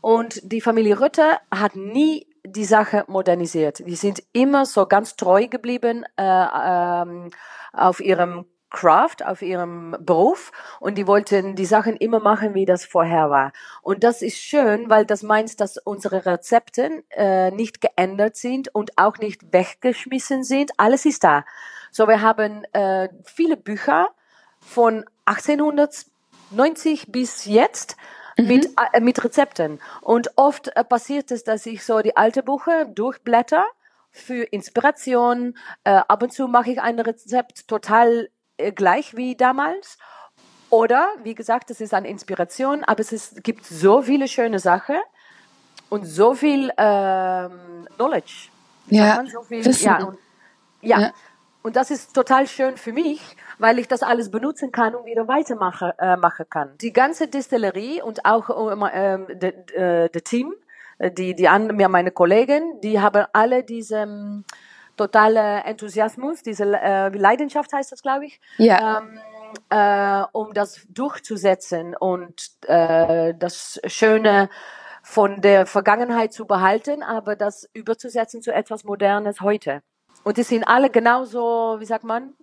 [0.02, 3.80] Und die Familie Rütter hat nie die Sache modernisiert.
[3.86, 7.32] Die sind immer so ganz treu geblieben äh, ähm,
[7.74, 12.86] auf ihrem Craft, auf ihrem Beruf und die wollten die Sachen immer machen, wie das
[12.86, 13.52] vorher war.
[13.82, 18.98] Und das ist schön, weil das meint, dass unsere Rezepte äh, nicht geändert sind und
[18.98, 20.72] auch nicht weggeschmissen sind.
[20.78, 21.46] Alles ist da.
[21.92, 24.10] So, wir haben äh, viele Bücher
[24.60, 27.98] von 1890 bis jetzt
[28.38, 28.48] mhm.
[28.48, 29.80] mit, äh, mit Rezepten.
[30.02, 33.66] Und oft äh, passiert es, dass ich so die alte Bücher durchblätter
[34.12, 35.58] für Inspiration.
[35.84, 38.30] Äh, ab und zu mache ich ein Rezept total
[38.76, 39.98] gleich wie damals.
[40.70, 44.98] Oder, wie gesagt, es ist eine Inspiration, aber es ist, gibt so viele schöne Sachen
[45.90, 48.50] und so viel ähm, Knowledge.
[48.88, 50.18] Ja, so viel, ja, und,
[50.82, 51.00] ja.
[51.00, 51.14] ja.
[51.62, 53.22] Und das ist total schön für mich,
[53.58, 56.78] weil ich das alles benutzen kann und wieder weitermachen äh, machen kann.
[56.80, 58.50] Die ganze Distillerie und auch
[58.94, 60.54] ähm, das äh, Team,
[61.00, 64.44] äh, die, die an, mir meine Kollegen, die haben alle diese
[65.00, 68.42] totaler Enthusiasmus, diese äh, Leidenschaft heißt das, glaube ich.
[68.58, 69.00] Ja.
[69.00, 69.20] Ähm,
[69.70, 74.50] äh, um das durchzusetzen und äh, das Schöne
[75.02, 79.82] von der Vergangenheit zu behalten, aber das überzusetzen zu etwas Modernes heute.
[80.24, 82.34] Und die sind alle genauso, wie sagt man,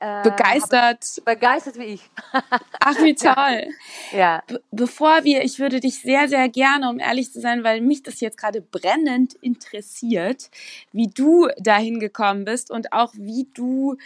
[0.00, 1.22] äh, begeistert.
[1.24, 2.10] Begeistert wie ich.
[2.80, 3.68] Ach, wie toll.
[4.12, 4.42] Ja.
[4.46, 8.02] Be bevor wir, ich würde dich sehr, sehr gerne, um ehrlich zu sein, weil mich
[8.02, 10.50] das jetzt gerade brennend interessiert,
[10.92, 13.96] wie du dahin gekommen bist und auch wie du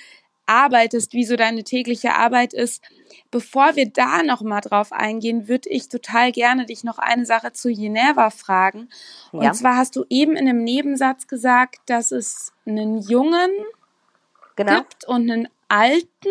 [0.50, 2.82] arbeitest, wie so deine tägliche Arbeit ist.
[3.30, 7.52] Bevor wir da noch mal drauf eingehen, würde ich total gerne dich noch eine Sache
[7.52, 8.88] zu Geneva fragen.
[9.30, 9.52] Und ja.
[9.52, 13.50] zwar hast du eben in einem Nebensatz gesagt, dass es einen Jungen
[14.64, 14.78] genau.
[14.78, 16.28] gibt und einen alten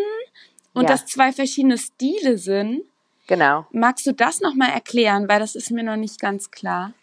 [0.74, 0.90] und ja.
[0.90, 2.84] dass zwei verschiedene Stile sind.
[3.28, 3.66] Genau.
[3.72, 6.94] Magst du das nochmal erklären, weil das ist mir noch nicht ganz klar.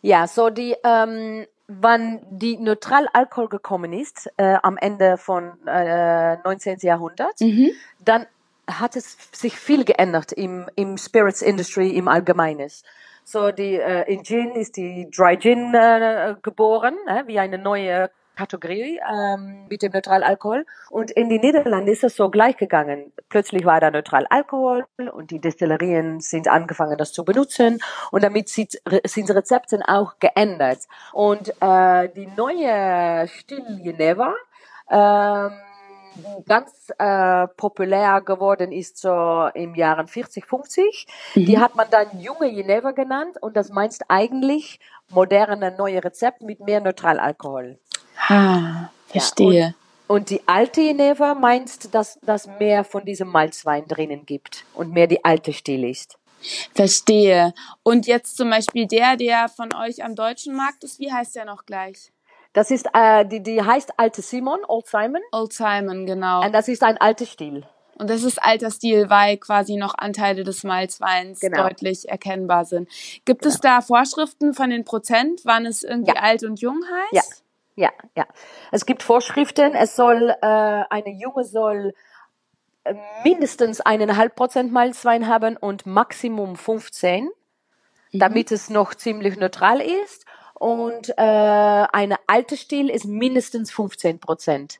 [0.00, 6.78] Ja, so die, ähm, wann die Neutralalkohol gekommen ist, äh, am Ende von äh, 19.
[6.82, 7.70] Jahrhundert, mhm.
[8.04, 8.26] dann
[8.68, 12.70] hat es sich viel geändert im, im Spirits Industry im Allgemeinen.
[13.24, 18.10] So die äh, in Gin ist die Dry Gin äh, geboren, äh, wie eine neue
[18.36, 20.66] Kategorie ähm, mit dem Neutralalkohol.
[20.90, 23.12] Und in die Niederlande ist es so gleich gegangen.
[23.28, 27.78] Plötzlich war da Neutralalkohol und die Destillerien sind angefangen, das zu benutzen.
[28.10, 30.80] Und damit sind, sind Rezepte auch geändert.
[31.12, 34.34] Und äh, die neue Stil Geneva,
[34.90, 35.52] ähm,
[36.46, 41.06] ganz äh, populär geworden ist so im Jahren 40, 50.
[41.34, 41.44] Mhm.
[41.46, 46.60] Die hat man dann junge Geneva genannt und das meinst eigentlich moderne neue Rezept mit
[46.60, 47.78] mehr Neutralalkohol.
[48.28, 49.60] Ah, verstehe.
[49.60, 49.66] Ja,
[50.06, 54.92] und, und, die alte Geneva meinst, dass das mehr von diesem Malzwein drinnen gibt und
[54.92, 56.18] mehr die alte Stil ist.
[56.74, 57.54] Verstehe.
[57.82, 61.44] Und jetzt zum Beispiel der, der von euch am deutschen Markt ist, wie heißt der
[61.44, 62.12] noch gleich?
[62.52, 65.22] Das ist, äh, die, die heißt Alte Simon, Old Simon.
[65.32, 66.44] Old Simon, genau.
[66.44, 67.64] Und das ist ein alter Stil.
[67.94, 71.68] Und das ist alter Stil, weil quasi noch Anteile des Malzweins genau.
[71.68, 72.88] deutlich erkennbar sind.
[73.24, 73.54] Gibt genau.
[73.54, 76.20] es da Vorschriften von den Prozent, wann es irgendwie ja.
[76.20, 77.12] alt und jung heißt?
[77.12, 77.22] Ja,
[77.76, 78.26] ja, ja.
[78.70, 79.74] Es gibt Vorschriften.
[79.74, 81.94] Es soll, äh, eine Junge soll
[82.84, 87.30] äh, mindestens eineinhalb Prozent Malzwein haben und Maximum 15, mhm.
[88.12, 90.26] damit es noch ziemlich neutral ist.
[90.54, 94.78] Und äh, eine alte Stil ist mindestens 15 Prozent.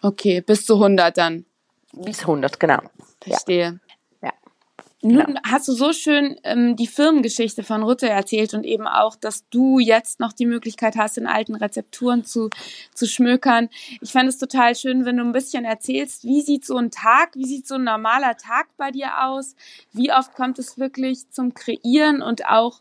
[0.00, 1.44] Okay, bis zu 100 dann.
[1.92, 2.80] Bis 100, genau.
[3.20, 3.80] Verstehe.
[3.87, 3.87] Ja.
[5.00, 5.40] Nun genau.
[5.44, 9.78] hast du so schön ähm, die Firmengeschichte von Rutte erzählt und eben auch, dass du
[9.78, 12.50] jetzt noch die Möglichkeit hast, in alten Rezepturen zu,
[12.94, 13.68] zu schmökern.
[14.00, 17.36] Ich fand es total schön, wenn du ein bisschen erzählst, wie sieht so ein Tag,
[17.36, 19.54] wie sieht so ein normaler Tag bei dir aus?
[19.92, 22.80] Wie oft kommt es wirklich zum Kreieren und auch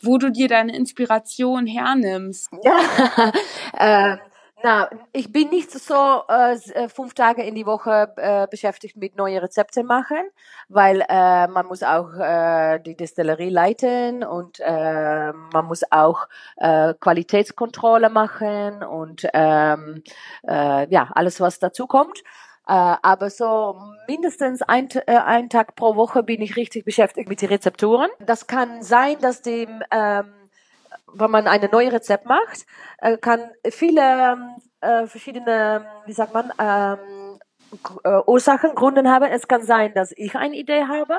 [0.00, 2.50] wo du dir deine Inspiration hernimmst.
[2.62, 3.32] Ja,
[4.12, 4.16] äh,
[4.62, 9.16] na, ich bin nicht so äh, äh, fünf Tage in die Woche äh, beschäftigt mit
[9.16, 10.28] neue Rezepte machen,
[10.68, 16.94] weil äh, man muss auch äh, die Destillerie leiten und äh, man muss auch äh,
[16.94, 20.02] Qualitätskontrolle machen und ähm,
[20.46, 22.22] äh, ja alles was dazu kommt.
[22.68, 27.40] Äh, aber so mindestens ein, äh, ein Tag pro Woche bin ich richtig beschäftigt mit
[27.40, 28.10] den Rezepturen.
[28.20, 30.34] Das kann sein, dass dem, ähm,
[31.14, 32.66] wenn man eine neue Rezept macht,
[32.98, 34.38] äh, kann viele
[34.80, 37.38] äh, verschiedene, wie sagt man, ähm,
[38.04, 39.30] äh, Ursachen, Gründe haben.
[39.30, 41.18] Es kann sein, dass ich eine Idee habe.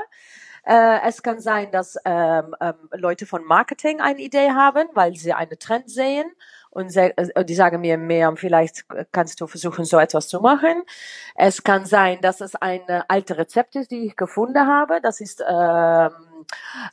[0.63, 5.33] Äh, es kann sein, dass ähm, ähm, Leute von Marketing eine Idee haben, weil sie
[5.33, 6.31] einen Trend sehen
[6.71, 7.13] und äh,
[7.45, 10.83] die sagen mir mehr, vielleicht kannst du versuchen, so etwas zu machen.
[11.35, 15.01] Es kann sein, dass es ein alte Rezept ist, die ich gefunden habe.
[15.01, 16.11] Das ist ähm,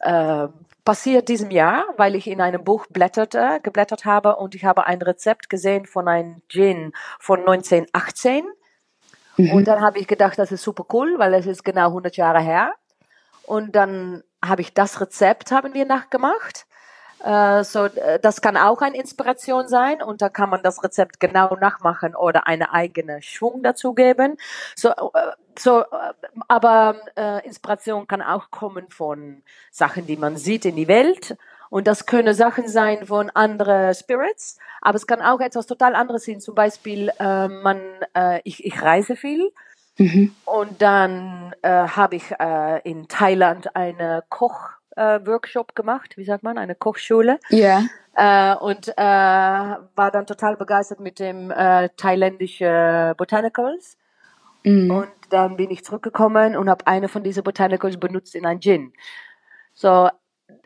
[0.01, 0.49] äh,
[0.85, 5.03] passiert diesem Jahr, weil ich in einem Buch blätterte, geblättert habe und ich habe ein
[5.03, 8.45] Rezept gesehen von einem Gin von 1918.
[9.37, 9.53] Mhm.
[9.53, 12.41] Und dann habe ich gedacht, das ist super cool, weil es ist genau 100 Jahre
[12.41, 12.73] her.
[13.43, 16.67] Und dann habe ich das Rezept, haben wir nachgemacht.
[17.25, 21.21] Äh, so, äh, das kann auch eine Inspiration sein und da kann man das Rezept
[21.21, 24.37] genau nachmachen oder eine eigene Schwung dazugeben.
[24.75, 25.85] So, äh, so,
[26.49, 31.37] aber äh, Inspiration kann auch kommen von Sachen, die man sieht in die Welt.
[31.69, 36.25] Und das können Sachen sein von anderen Spirits, aber es kann auch etwas total anderes
[36.25, 36.41] sein.
[36.41, 37.81] Zum Beispiel, äh, man,
[38.15, 39.53] äh, ich, ich reise viel.
[39.99, 40.35] Mhm.
[40.45, 46.43] Und dann äh, habe ich äh, in Thailand eine Koch äh, Workshop gemacht, wie sagt
[46.43, 47.39] man, eine Kochschule.
[47.51, 47.83] Ja.
[48.17, 48.55] Yeah.
[48.55, 53.99] Äh, und äh, war dann total begeistert mit dem äh, thailändischen Botanicals.
[54.65, 54.91] Mm.
[54.91, 58.93] Und dann bin ich zurückgekommen und habe eine von diesen Botanicals benutzt in ein Gin.
[59.75, 60.09] So,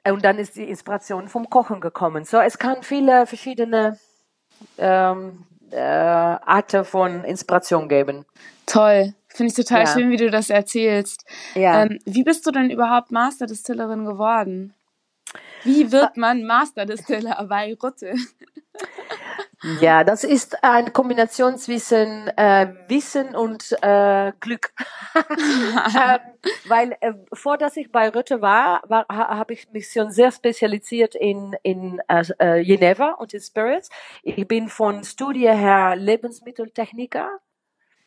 [0.05, 2.25] und dann ist die Inspiration vom Kochen gekommen.
[2.25, 3.99] So, es kann viele verschiedene
[4.79, 8.25] ähm, äh, Arten von Inspiration geben.
[8.67, 9.15] Toll.
[9.33, 9.87] Finde ich total ja.
[9.87, 11.25] schön, wie du das erzählst.
[11.55, 11.85] Ja.
[11.85, 14.75] Ähm, wie bist du denn überhaupt Masterdistillerin geworden?
[15.63, 18.15] Wie wird man Masterdistiller bei Rutte?
[19.81, 24.73] Ja, das ist eine Kombination zwischen äh, Wissen und äh, Glück.
[25.15, 26.19] ähm,
[26.67, 31.15] weil äh, vor dass ich bei Rutte war, war habe ich mich schon sehr spezialisiert
[31.15, 33.91] in in äh, äh, Geneva und in Spirits.
[34.23, 37.39] Ich bin von Studie her Lebensmitteltechniker.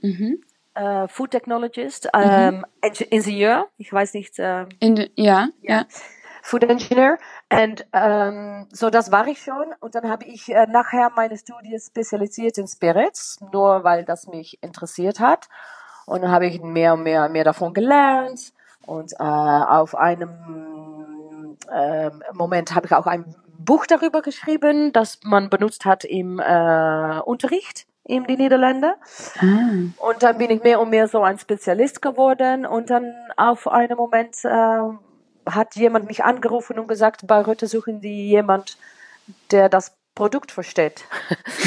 [0.02, 0.44] Mhm
[0.76, 2.66] äh, Food Technologist, ähm, mhm.
[3.10, 4.40] Ingenieur, ich weiß nicht.
[4.40, 5.86] Äh, In, ja, ja, ja.
[6.42, 7.18] Food Engineer.
[7.52, 9.74] Und ähm, so das war ich schon.
[9.80, 14.62] Und dann habe ich äh, nachher meine Studie spezialisiert in Spirits, nur weil das mich
[14.62, 15.48] interessiert hat.
[16.06, 18.52] Und dann habe ich mehr und mehr, mehr davon gelernt.
[18.86, 25.50] Und äh, auf einem äh, Moment habe ich auch ein Buch darüber geschrieben, das man
[25.50, 28.96] benutzt hat im äh, Unterricht in die Niederlande.
[29.40, 29.46] Ah.
[29.98, 33.96] Und dann bin ich mehr und mehr so ein Spezialist geworden und dann auf einen
[33.96, 34.80] Moment äh,
[35.46, 38.78] hat jemand mich angerufen und gesagt, bei Rötte suchen die jemand,
[39.52, 41.06] der das Produkt versteht.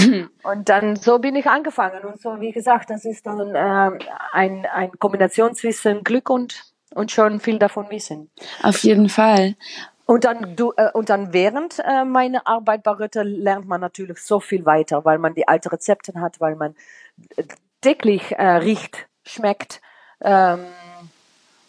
[0.43, 2.05] und dann so bin ich angefangen.
[2.05, 3.99] Und so, wie gesagt, das ist dann äh,
[4.33, 6.63] ein, ein Kombination zwischen Glück und,
[6.95, 8.31] und schon viel davon wissen.
[8.63, 9.57] Auf jeden Fall.
[10.07, 14.19] Und dann, du, äh, und dann während äh, meiner Arbeit bei Ritter lernt man natürlich
[14.19, 16.77] so viel weiter, weil man die alten Rezepte hat, weil man
[17.81, 19.81] täglich äh, riecht, schmeckt
[20.21, 20.61] ähm,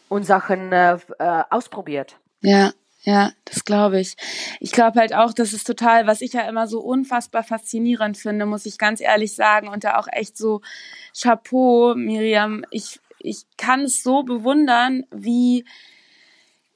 [0.08, 2.18] und Sachen äh, äh, ausprobiert.
[2.42, 2.72] Ja,
[3.02, 4.16] ja, das glaube ich.
[4.60, 8.46] Ich glaube halt auch, das ist total, was ich ja immer so unfassbar faszinierend finde,
[8.46, 9.70] muss ich ganz ehrlich sagen.
[9.70, 10.62] Und da auch echt so
[11.20, 12.66] Chapeau, Miriam.
[12.70, 15.66] Ich, ich kann es so bewundern, wie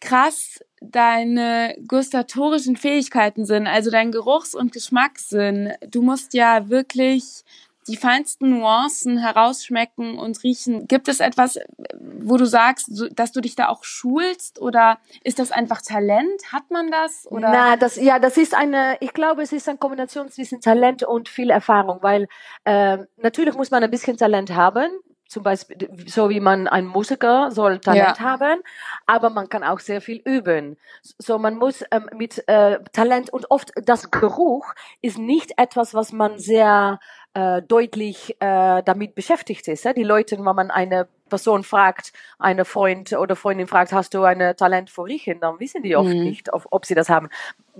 [0.02, 5.74] krass deine gustatorischen Fähigkeiten sind, also dein Geruchs- und Geschmackssinn.
[5.88, 7.44] Du musst ja wirklich
[7.88, 10.88] die feinsten Nuancen herausschmecken und riechen.
[10.88, 11.60] Gibt es etwas,
[12.00, 16.52] wo du sagst, dass du dich da auch schulst oder ist das einfach Talent?
[16.52, 17.28] Hat man das?
[17.30, 17.52] Oder?
[17.52, 18.98] Na, das ja, das ist eine.
[19.00, 22.28] Ich glaube, es ist eine Kombination zwischen Talent und viel Erfahrung, weil
[22.66, 24.92] äh, natürlich muss man ein bisschen Talent haben
[25.32, 28.20] zum Beispiel, so wie man ein Musiker soll Talent ja.
[28.20, 28.62] haben,
[29.06, 30.76] aber man kann auch sehr viel üben.
[31.20, 36.12] So man muss ähm, mit äh, Talent und oft das Geruch ist nicht etwas, was
[36.12, 37.00] man sehr
[37.34, 39.86] äh, deutlich äh, damit beschäftigt ist.
[39.86, 39.94] Ja?
[39.94, 44.56] Die Leute, wenn man eine Person fragt, eine Freund oder Freundin fragt, hast du ein
[44.56, 46.24] Talent für Riechen, dann wissen die oft mhm.
[46.24, 47.30] nicht, ob, ob, sie das haben.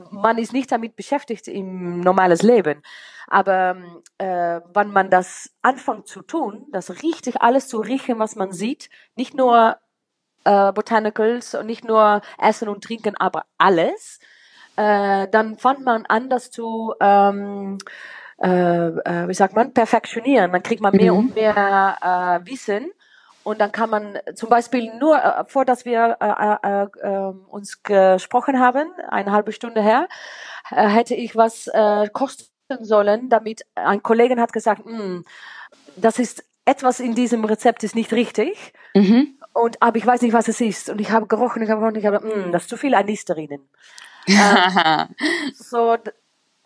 [0.10, 2.82] Man ist nicht damit beschäftigt im normales Leben.
[3.28, 3.78] Aber
[4.18, 8.90] äh, wenn man das anfängt zu tun, das richtig alles zu riechen, was man sieht,
[9.16, 9.78] nicht nur
[10.46, 14.20] äh, Botanicals und nicht nur Essen und Trinken, aber alles,
[14.78, 17.78] äh, dann fängt man an, das zu ähm,
[18.42, 20.52] äh, äh, wie sagt man, perfektionieren.
[20.52, 21.20] Dann kriegt man mehr mhm.
[21.20, 22.92] und mehr äh, Wissen.
[23.44, 27.82] Und dann kann man zum Beispiel nur, äh, vor dass wir äh, äh, äh, uns
[27.84, 30.08] gesprochen haben, eine halbe Stunde her,
[30.70, 32.50] äh, hätte ich was äh, kosten
[32.80, 35.26] sollen, damit ein Kollege hat gesagt, hm,
[35.96, 38.74] das ist etwas in diesem Rezept ist nicht richtig.
[38.94, 39.38] Mhm.
[39.54, 40.90] Und aber ich weiß nicht, was es ist.
[40.90, 43.26] Und ich habe gerochen, ich habe gerochen, ich habe, hm, das ist zu viel Anis
[43.26, 43.68] drinnen.
[44.28, 45.08] ähm,
[45.54, 45.98] so,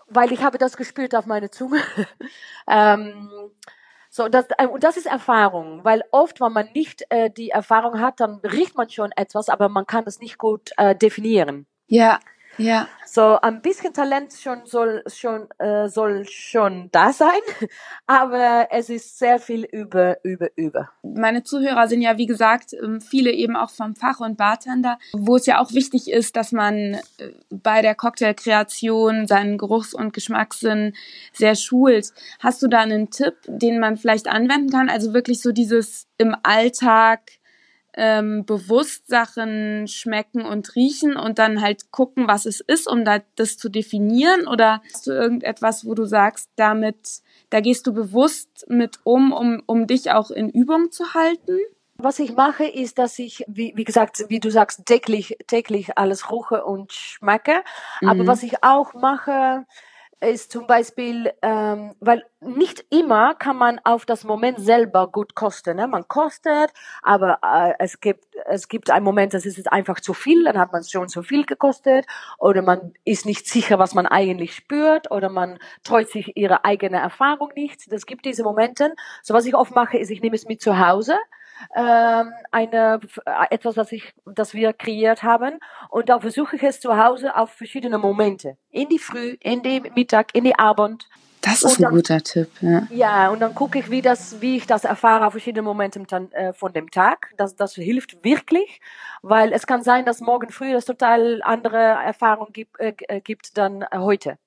[0.08, 1.82] weil ich habe das gespürt auf meine Zunge.
[2.68, 3.30] ähm,
[4.16, 8.00] so, das, äh, und das ist Erfahrung, weil oft, wenn man nicht äh, die Erfahrung
[8.00, 11.66] hat, dann riecht man schon etwas, aber man kann es nicht gut äh, definieren.
[11.88, 12.22] Ja,
[12.58, 12.88] ja.
[13.06, 17.30] So ein bisschen Talent schon soll schon äh, soll schon da sein,
[18.08, 20.90] aber es ist sehr viel über über über.
[21.02, 25.38] Meine Zuhörer sind ja wie gesagt ähm, viele eben auch vom Fach und Bartender, wo
[25.38, 27.00] es ja auch wichtig ist, dass man äh,
[27.52, 30.94] bei der Cocktailkreation seinen Geruchs- und Geschmackssinn
[31.32, 32.12] sehr schult.
[32.40, 34.90] Hast du da einen Tipp, den man vielleicht anwenden kann?
[34.90, 37.22] Also wirklich so dieses im Alltag
[37.96, 43.20] ähm, bewusst Sachen schmecken und riechen und dann halt gucken, was es ist, um da,
[43.36, 44.48] das zu definieren?
[44.48, 49.64] Oder hast du irgendetwas, wo du sagst, damit, da gehst du bewusst mit um, um,
[49.66, 51.58] um dich auch in Übung zu halten?
[51.98, 56.30] Was ich mache, ist, dass ich, wie, wie gesagt, wie du sagst, täglich, täglich alles
[56.30, 57.64] ruche und schmecke.
[58.02, 58.10] Mhm.
[58.10, 59.66] Aber was ich auch mache,
[60.22, 65.78] ist zum Beispiel, ähm, weil nicht immer kann man auf das Moment selber gut kosten.
[65.78, 65.88] Ne?
[65.88, 70.44] Man kostet, aber äh, es gibt es gibt einen Moment, das ist einfach zu viel,
[70.44, 72.06] dann hat man schon zu viel gekostet,
[72.38, 76.98] oder man ist nicht sicher, was man eigentlich spürt, oder man treut sich ihre eigene
[76.98, 77.92] Erfahrung nicht.
[77.92, 78.94] Das gibt diese Momente.
[79.24, 81.18] So was ich oft mache, ist, ich nehme es mit zu Hause
[81.76, 85.60] ähm, eine äh, etwas, was ich, das wir kreiert haben.
[85.90, 88.58] Und da versuche ich es zu Hause auf verschiedene Momente.
[88.72, 91.08] In die Früh, in die Mittag, in die Abend.
[91.42, 92.88] Das ist dann, ein guter Tipp, ja.
[92.90, 96.54] Ja, und dann gucke ich, wie das, wie ich das erfahre auf verschiedene Momente äh,
[96.54, 97.32] von dem Tag.
[97.38, 98.82] Das, das hilft wirklich,
[99.22, 103.58] weil es kann sein, dass morgen früh es total andere Erfahrung gibt, äh, äh gibt
[103.58, 104.40] dann heute.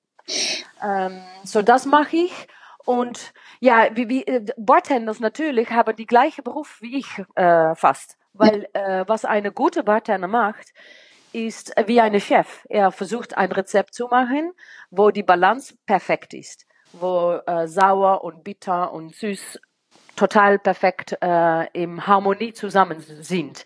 [0.83, 2.47] Ähm, so das mache ich.
[2.89, 8.17] Und ja, wie, wie äh, Bartenders natürlich haben die gleiche Beruf wie ich äh, fast.
[8.33, 10.73] Weil äh, was eine gute Bartender macht,
[11.31, 12.65] ist wie eine Chef.
[12.67, 14.53] Er versucht ein Rezept zu machen,
[14.89, 19.59] wo die Balance perfekt ist, wo äh, sauer und bitter und süß
[20.15, 23.65] total perfekt äh, im Harmonie zusammen sind.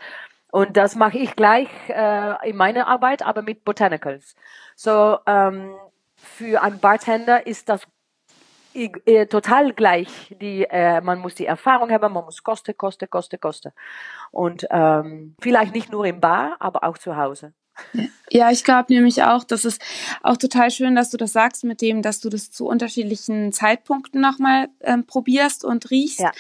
[0.52, 4.36] Und das mache ich gleich äh, in meiner Arbeit, aber mit Botanicals.
[4.76, 5.74] So ähm,
[6.18, 7.88] für einen Bartender ist das
[8.76, 10.36] äh, total gleich.
[10.42, 13.74] Die, äh, man muss die Erfahrung haben, man muss koste, koste, koste, koste.
[14.32, 17.54] Und ähm, vielleicht nicht nur im Bar, aber auch zu Hause.
[18.36, 19.80] Ja, ich glaube nämlich auch, das ist
[20.24, 24.20] auch total schön, dass du das sagst mit dem, dass du das zu unterschiedlichen Zeitpunkten
[24.20, 26.20] nochmal ähm, probierst und riechst.
[26.20, 26.32] Ja.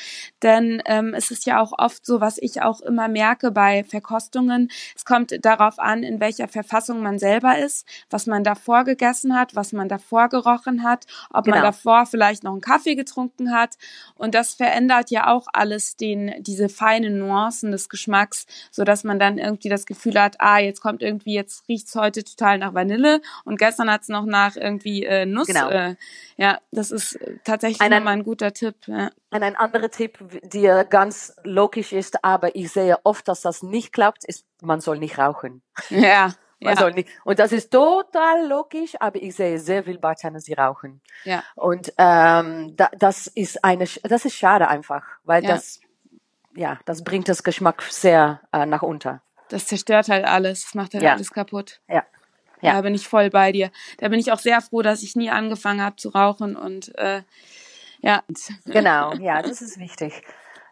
[0.41, 4.71] Denn ähm, es ist ja auch oft so, was ich auch immer merke bei Verkostungen,
[4.95, 9.55] es kommt darauf an, in welcher Verfassung man selber ist, was man davor gegessen hat,
[9.55, 11.57] was man davor gerochen hat, ob genau.
[11.57, 13.75] man davor vielleicht noch einen Kaffee getrunken hat.
[14.15, 19.19] Und das verändert ja auch alles den, diese feinen Nuancen des Geschmacks, so dass man
[19.19, 23.21] dann irgendwie das Gefühl hat, ah, jetzt kommt irgendwie, jetzt riecht's heute total nach Vanille
[23.45, 25.47] und gestern hat's noch nach irgendwie äh, Nuss.
[25.47, 25.69] Genau.
[25.69, 25.95] Äh,
[26.37, 28.75] ja, das ist tatsächlich ein, nochmal ein guter Tipp.
[28.87, 29.11] Ja.
[29.31, 33.93] Und ein anderer Tipp, der ganz logisch ist, aber ich sehe oft, dass das nicht
[33.93, 35.61] klappt, ist, man soll nicht rauchen.
[35.89, 36.33] Ja.
[36.63, 36.79] Man ja.
[36.79, 37.09] soll nicht.
[37.25, 41.01] Und das ist total logisch, aber ich sehe sehr viel Bartender, die rauchen.
[41.25, 41.43] Ja.
[41.55, 45.49] Und ähm, da, das ist eine, das ist schade einfach, weil ja.
[45.49, 45.81] das,
[46.55, 49.19] ja, das bringt das Geschmack sehr äh, nach unten.
[49.49, 51.13] Das zerstört halt alles, das macht halt ja.
[51.13, 51.81] alles kaputt.
[51.87, 52.03] Ja.
[52.61, 52.73] Ja.
[52.73, 53.71] Da bin ich voll bei dir.
[53.97, 57.23] Da bin ich auch sehr froh, dass ich nie angefangen habe zu rauchen und äh,
[57.99, 58.23] ja.
[58.65, 60.23] Genau, ja, das ist wichtig.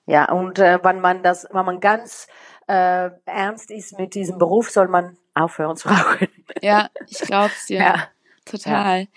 [0.05, 2.27] Ja, und äh, wenn man das, wenn man ganz
[2.67, 6.27] äh, ernst ist mit diesem Beruf, soll man aufhören zu rauchen.
[6.61, 7.79] Ja, ich glaub's dir.
[7.79, 8.07] Ja.
[8.45, 9.01] Total.
[9.01, 9.07] Ja.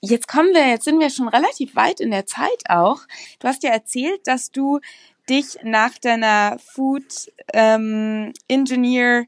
[0.00, 3.00] Jetzt kommen wir, jetzt sind wir schon relativ weit in der Zeit auch.
[3.38, 4.80] Du hast ja erzählt, dass du
[5.28, 9.26] dich nach deiner Food ähm, Engineer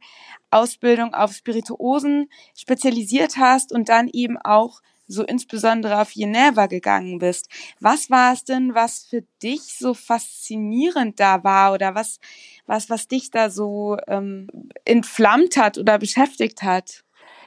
[0.50, 7.48] Ausbildung auf Spirituosen spezialisiert hast und dann eben auch so insbesondere auf Geneva gegangen bist.
[7.80, 12.18] Was war es denn, was für dich so faszinierend da war oder was,
[12.66, 14.48] was, was dich da so ähm,
[14.84, 17.04] entflammt hat oder beschäftigt hat?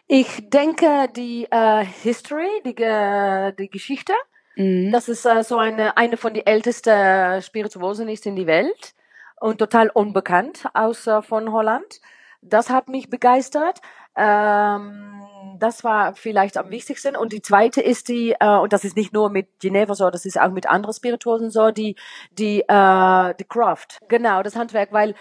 [0.08, 4.14] Ich denke, die äh, History, die, äh, die Geschichte,
[4.60, 4.91] mhm.
[4.91, 8.93] das ist äh, so eine, eine von den ältesten Spirituosen ist in die Welt
[9.39, 12.01] und total unbekannt außer von Holland.
[12.41, 13.82] Das hat mich begeistert.
[14.16, 15.20] Ähm,
[15.60, 17.16] das war vielleicht am wichtigsten.
[17.16, 20.26] Und die zweite ist die, äh, und das ist nicht nur mit Geneva so, das
[20.26, 21.95] ist auch mit anderen Spirituosen so, die,
[22.32, 23.99] die, äh, die Craft.
[24.07, 25.16] Genau, das Handwerk, weil,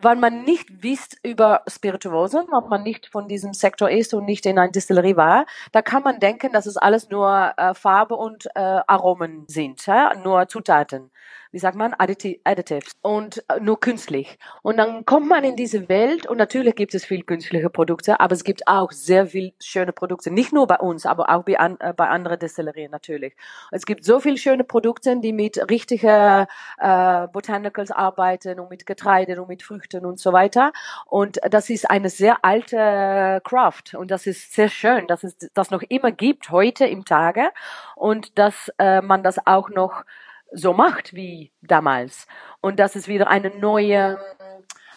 [0.00, 4.46] wenn man nicht wisst über Spirituosen, wenn man nicht von diesem Sektor ist und nicht
[4.46, 8.46] in einer Distillerie war, da kann man denken, dass es alles nur äh, Farbe und
[8.54, 10.14] äh, Aromen sind, ja?
[10.14, 11.10] nur Zutaten
[11.52, 14.38] wie sagt man, Additives und äh, nur künstlich.
[14.62, 18.34] Und dann kommt man in diese Welt und natürlich gibt es viel künstliche Produkte, aber
[18.34, 21.76] es gibt auch sehr viel schöne Produkte, nicht nur bei uns, aber auch bei, an,
[21.80, 23.34] äh, bei anderen Destillerien natürlich.
[23.70, 26.46] Es gibt so viele schöne Produkte, die mit richtigen
[26.78, 30.72] äh, Botanicals arbeiten und mit Getreide und mit Früchten und so weiter.
[31.06, 35.70] Und das ist eine sehr alte Craft und das ist sehr schön, dass es das
[35.70, 37.50] noch immer gibt heute im Tage
[37.96, 40.04] und dass äh, man das auch noch
[40.52, 42.26] so macht wie damals
[42.60, 44.18] und dass es wieder eine neue,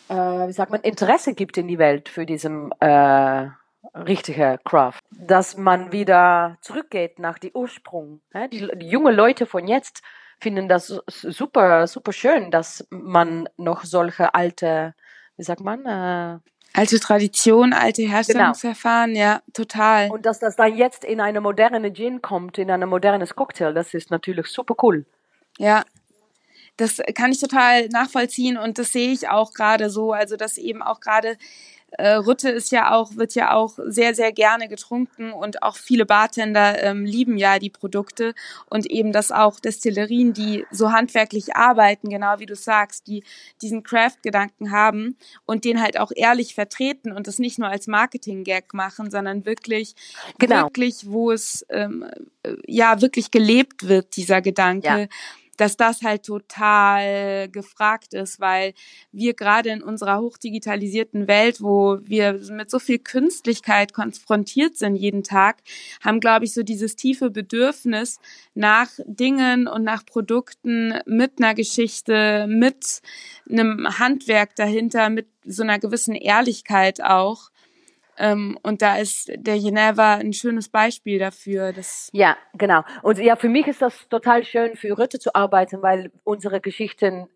[0.09, 3.49] äh, wie sagt man, Interesse gibt in die Welt für diesen äh,
[3.93, 8.21] richtige Craft, dass man wieder zurückgeht nach die Ursprung.
[8.51, 10.01] Die, die junge Leute von jetzt
[10.41, 14.93] finden das super, super schön, dass man noch solche alte,
[15.37, 16.39] wie sagt man, äh,
[16.75, 19.23] Alte Tradition, alte Herstellungsverfahren, genau.
[19.23, 20.09] ja, total.
[20.09, 23.93] Und dass das dann jetzt in eine moderne Gin kommt, in ein modernes Cocktail, das
[23.93, 25.05] ist natürlich super cool.
[25.57, 25.83] Ja,
[26.77, 30.11] das kann ich total nachvollziehen und das sehe ich auch gerade so.
[30.11, 31.37] Also, dass eben auch gerade
[31.97, 36.05] äh, Rütte ist ja auch, wird ja auch sehr, sehr gerne getrunken und auch viele
[36.05, 38.33] Bartender ähm, lieben ja die Produkte
[38.69, 43.23] und eben, dass auch Destillerien, die so handwerklich arbeiten, genau wie du sagst, die
[43.61, 48.73] diesen Craft-Gedanken haben und den halt auch ehrlich vertreten und das nicht nur als Marketing-Gag
[48.73, 49.95] machen, sondern wirklich,
[50.39, 50.63] genau.
[50.63, 52.05] wirklich, wo es ähm,
[52.41, 54.87] äh, ja wirklich gelebt wird, dieser Gedanke.
[54.87, 55.07] Ja
[55.57, 58.73] dass das halt total gefragt ist, weil
[59.11, 65.23] wir gerade in unserer hochdigitalisierten Welt, wo wir mit so viel Künstlichkeit konfrontiert sind jeden
[65.23, 65.61] Tag,
[66.01, 68.19] haben, glaube ich, so dieses tiefe Bedürfnis
[68.55, 73.01] nach Dingen und nach Produkten mit einer Geschichte, mit
[73.49, 77.51] einem Handwerk dahinter, mit so einer gewissen Ehrlichkeit auch,
[78.17, 81.73] ähm, und da ist der Geneva ein schönes Beispiel dafür.
[81.73, 82.83] Dass ja, genau.
[83.01, 87.27] Und ja, für mich ist das total schön, für Rütte zu arbeiten, weil unsere Geschichten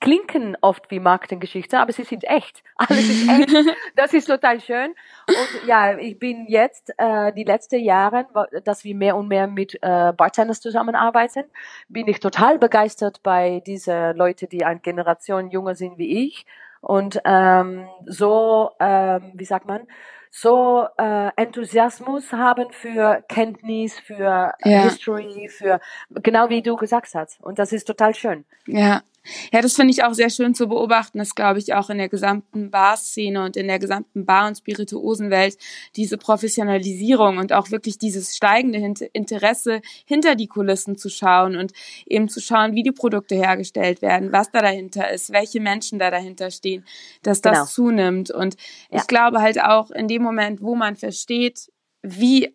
[0.00, 2.62] klinken oft wie Marketinggeschichten, aber sie sind echt.
[2.76, 3.76] Alles ist echt.
[3.96, 4.94] Das ist total schön.
[5.28, 8.26] Und ja, ich bin jetzt äh, die letzten Jahre,
[8.64, 11.44] dass wir mehr und mehr mit äh, Bartenders zusammenarbeiten,
[11.88, 16.44] bin ich total begeistert bei diese Leute, die eine Generation jünger sind wie ich
[16.84, 19.86] und ähm, so, ähm, wie sagt man,
[20.30, 24.82] so äh, Enthusiasmus haben für Kenntnis, für ja.
[24.82, 25.80] History, für
[26.10, 27.40] genau wie du gesagt hast.
[27.40, 28.44] Und das ist total schön.
[28.66, 29.00] Ja,
[29.52, 32.08] Ja, das finde ich auch sehr schön zu beobachten, dass, glaube ich, auch in der
[32.08, 35.56] gesamten Barszene und in der gesamten Bar- und Spirituosenwelt
[35.96, 41.72] diese Professionalisierung und auch wirklich dieses steigende Interesse hinter die Kulissen zu schauen und
[42.06, 46.10] eben zu schauen, wie die Produkte hergestellt werden, was da dahinter ist, welche Menschen da
[46.10, 46.84] dahinter stehen,
[47.22, 47.66] dass das genau.
[47.66, 48.30] zunimmt.
[48.30, 48.56] Und
[48.90, 49.00] ja.
[49.00, 51.70] ich glaube halt auch in dem Moment, wo man versteht,
[52.02, 52.54] wie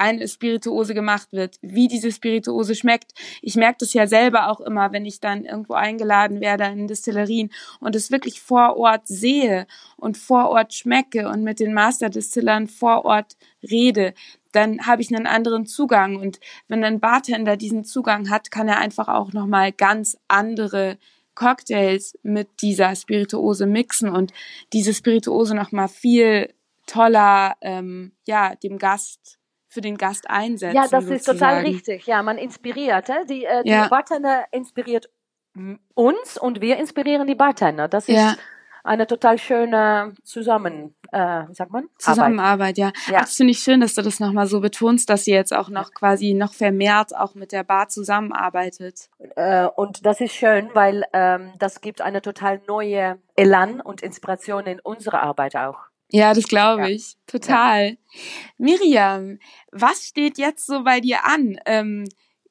[0.00, 3.12] eine Spirituose gemacht wird, wie diese Spirituose schmeckt.
[3.42, 7.50] Ich merke das ja selber auch immer, wenn ich dann irgendwo eingeladen werde in Distillerien
[7.80, 13.04] und es wirklich vor Ort sehe und vor Ort schmecke und mit den Masterdistillern vor
[13.04, 14.14] Ort rede,
[14.52, 18.78] dann habe ich einen anderen Zugang und wenn ein Bartender diesen Zugang hat, kann er
[18.78, 20.98] einfach auch noch mal ganz andere
[21.34, 24.32] Cocktails mit dieser Spirituose mixen und
[24.72, 26.52] diese Spirituose noch mal viel
[26.86, 29.39] toller ähm, ja dem Gast
[29.70, 30.74] für den Gast einsetzen.
[30.74, 31.14] Ja, das sozusagen.
[31.14, 32.06] ist total richtig.
[32.06, 33.08] Ja, man inspiriert.
[33.08, 33.24] Äh?
[33.24, 33.88] Die, äh, die ja.
[33.88, 35.08] Bartender inspiriert
[35.94, 37.88] uns und wir inspirieren die Bartender.
[37.88, 38.34] Das ist ja.
[38.84, 41.88] eine total schöne Zusammen, äh, wie sagt man?
[41.98, 42.92] Zusammenarbeit, ja.
[43.08, 43.20] ja.
[43.20, 45.92] Das finde ich schön, dass du das nochmal so betonst, dass ihr jetzt auch noch
[45.92, 49.08] quasi noch vermehrt auch mit der Bar zusammenarbeitet.
[49.36, 54.66] Äh, und das ist schön, weil ähm, das gibt eine total neue Elan und Inspiration
[54.66, 55.89] in unsere Arbeit auch.
[56.12, 57.16] Ja, das glaube ich.
[57.26, 57.90] Total.
[57.90, 57.96] Ja.
[58.58, 59.38] Miriam,
[59.70, 61.58] was steht jetzt so bei dir an?
[61.66, 62.04] Ähm,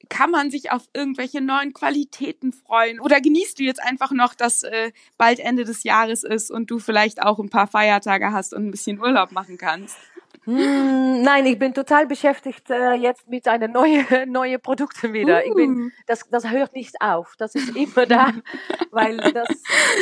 [0.10, 2.99] kann man sich auf irgendwelche neuen Qualitäten freuen?
[2.99, 6.80] Oder genießt du jetzt einfach noch, dass äh, bald Ende des Jahres ist und du
[6.80, 9.97] vielleicht auch ein paar Feiertage hast und ein bisschen Urlaub machen kannst?
[10.45, 15.45] Hm, nein, ich bin total beschäftigt äh, jetzt mit einer neue neue Produkte wieder.
[15.45, 15.89] Ich bin, uh.
[16.07, 17.36] das, das hört nicht auf.
[17.38, 18.32] Das ist immer da,
[18.91, 19.47] weil das,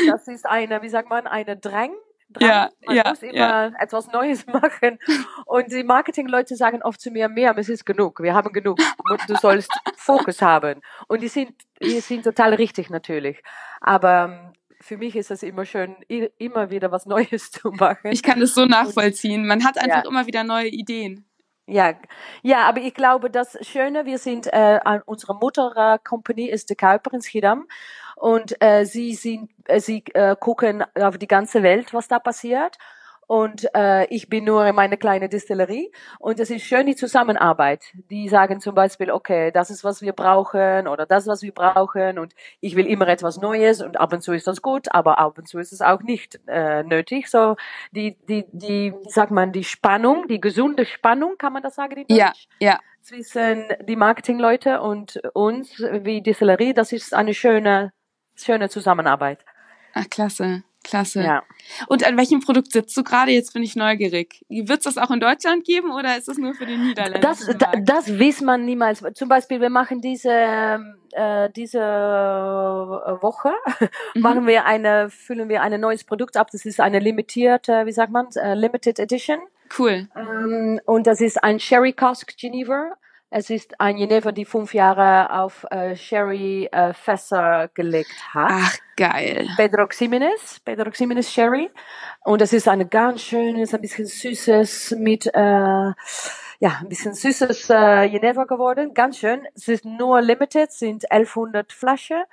[0.07, 1.91] das ist eine, wie sagt man, eine Drang
[2.29, 2.49] dran.
[2.49, 3.71] Ja, Man ja, muss immer ja.
[3.79, 4.99] etwas Neues machen.
[5.45, 8.21] Und die Marketingleute sagen oft zu mir, mehr, es ist genug.
[8.21, 8.79] Wir haben genug.
[9.27, 10.81] Du sollst Fokus haben.
[11.07, 13.41] Und die sind, die sind total richtig natürlich.
[13.81, 15.95] Aber ähm, für mich ist es immer schön,
[16.37, 18.11] immer wieder was Neues zu machen.
[18.11, 19.47] Ich kann das so nachvollziehen.
[19.47, 20.09] Man hat einfach ja.
[20.09, 21.25] immer wieder neue Ideen.
[21.69, 21.95] Ja,
[22.43, 27.21] ja, aber ich glaube, das Schöne, wir sind, äh, unsere Mutter-Company ist der Kuiper in
[27.21, 27.67] Schiedam
[28.17, 32.77] und äh, sie sind, äh, sie äh, gucken auf die ganze Welt, was da passiert.
[33.27, 35.91] Und äh, ich bin nur in meine kleine Distillerie.
[36.17, 37.83] Und es ist schön die Zusammenarbeit.
[38.09, 42.19] Die sagen zum Beispiel, okay, das ist, was wir brauchen oder das, was wir brauchen.
[42.19, 43.81] Und ich will immer etwas Neues.
[43.81, 46.39] Und ab und zu ist das gut, aber ab und zu ist es auch nicht
[46.47, 47.27] äh, nötig.
[47.27, 47.57] So
[47.91, 52.07] die, die, die, sagt man, die Spannung, die gesunde Spannung, kann man das sagen in
[52.07, 52.47] Deutsch?
[52.59, 52.79] Ja, ja.
[53.01, 57.91] Zwischen die Marketingleute und uns wie Distillerie, das ist eine schöne
[58.37, 59.39] schöne Zusammenarbeit.
[59.93, 60.63] Ach, klasse.
[60.83, 61.21] Klasse.
[61.21, 61.43] Ja.
[61.87, 63.31] Und an welchem Produkt sitzt du gerade?
[63.31, 64.45] Jetzt bin ich neugierig.
[64.47, 67.19] Wird es das auch in Deutschland geben oder ist es nur für den Niederländer?
[67.19, 69.03] Das, das, das weiß man niemals.
[69.13, 70.29] Zum Beispiel, wir machen diese,
[71.11, 71.79] äh, diese
[73.21, 73.51] Woche,
[74.13, 74.21] mhm.
[74.21, 76.49] machen wir eine, füllen wir ein neues Produkt ab.
[76.51, 79.39] Das ist eine limitierte, wie sagt man, uh, Limited Edition.
[79.77, 80.07] Cool.
[80.15, 82.93] Ähm, und das ist ein Sherry Cask Geneva.
[83.29, 88.51] Es ist ein Genever, die fünf Jahre auf äh, Sherry äh, Fässer gelegt hat.
[88.53, 89.49] Ach, geil.
[89.57, 91.69] Pedro Ximenez, Pedro Ximenez Sherry.
[92.23, 95.95] Und es ist eine ganz schönes, ein bisschen süßes mit, äh, ja,
[96.79, 98.93] ein bisschen süßes äh, Genever geworden.
[98.93, 99.45] Ganz schön.
[99.53, 102.23] Es ist nur limited, sind 1100 Flaschen.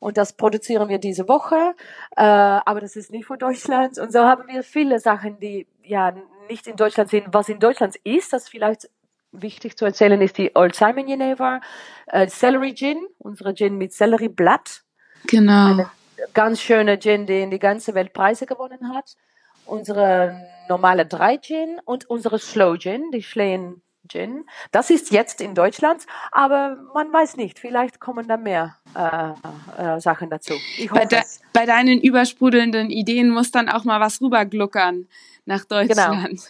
[0.00, 1.76] Und das produzieren wir diese Woche.
[2.16, 3.96] Äh, aber das ist nicht für Deutschland.
[4.00, 6.12] Und so haben wir viele Sachen, die ja
[6.48, 7.26] nicht in Deutschland sind.
[7.30, 8.88] Was in Deutschland ist, das vielleicht
[9.32, 11.60] wichtig zu erzählen ist die Old Simon Geneva,
[12.06, 14.82] äh, Celery Gin, unsere Gin mit Sellerieblatt.
[15.26, 15.72] Genau.
[15.72, 15.90] Eine
[16.34, 19.16] ganz schöne Gin, die in die ganze Welt Preise gewonnen hat.
[19.64, 24.44] Unsere normale Drei Gin und unsere Slow Gin, die Schleen Gin.
[24.72, 27.58] Das ist jetzt in Deutschland, aber man weiß nicht.
[27.58, 29.32] Vielleicht kommen da mehr äh,
[29.80, 30.54] äh, Sachen dazu.
[30.90, 31.20] Bei, de
[31.52, 35.06] bei, deinen übersprudelnden Ideen muss dann auch mal was rübergluckern
[35.44, 35.82] nach genau.
[35.82, 36.40] Deutschland.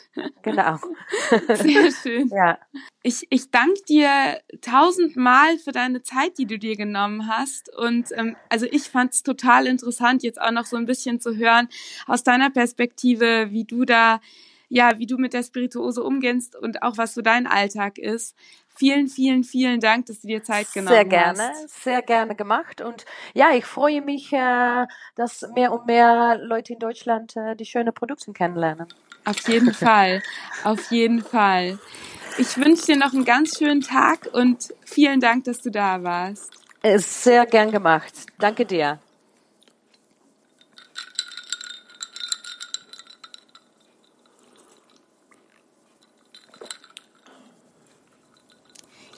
[0.43, 0.79] Genau.
[1.39, 1.55] genau.
[1.55, 2.29] Sehr schön.
[2.29, 2.59] Ja.
[3.03, 7.75] Ich, ich danke dir tausendmal für deine Zeit, die du dir genommen hast.
[7.75, 11.37] Und ähm, also ich fand es total interessant, jetzt auch noch so ein bisschen zu
[11.37, 11.69] hören
[12.07, 14.21] aus deiner Perspektive, wie du da
[14.75, 18.35] ja, wie du mit der Spirituose umgehst und auch was so dein Alltag ist.
[18.75, 20.97] Vielen, vielen, vielen Dank, dass du dir Zeit genommen hast.
[20.97, 21.85] Sehr gerne, hast.
[21.85, 22.81] sehr gerne gemacht.
[22.81, 23.05] Und
[23.35, 27.93] ja, ich freue mich, äh, dass mehr und mehr Leute in Deutschland äh, die schönen
[27.93, 28.87] Produkte kennenlernen.
[29.25, 30.23] Auf jeden Fall,
[30.65, 31.79] auf jeden Fall.
[32.39, 36.51] Ich wünsche dir noch einen ganz schönen Tag und vielen Dank, dass du da warst.
[36.97, 38.27] Sehr gern gemacht.
[38.39, 38.99] Danke dir.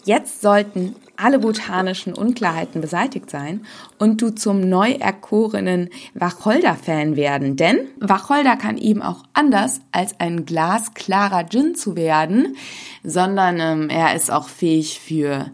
[0.05, 3.65] Jetzt sollten alle botanischen Unklarheiten beseitigt sein
[3.99, 7.57] und du zum neu erkorenen Wacholder-Fan werden.
[7.57, 12.57] Denn Wacholder kann eben auch anders als ein glasklarer Gin zu werden,
[13.03, 15.51] sondern ähm, er ist auch fähig für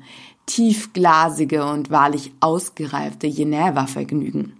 [0.46, 4.54] tiefglasige und wahrlich ausgereifte Geneva-Vergnügen.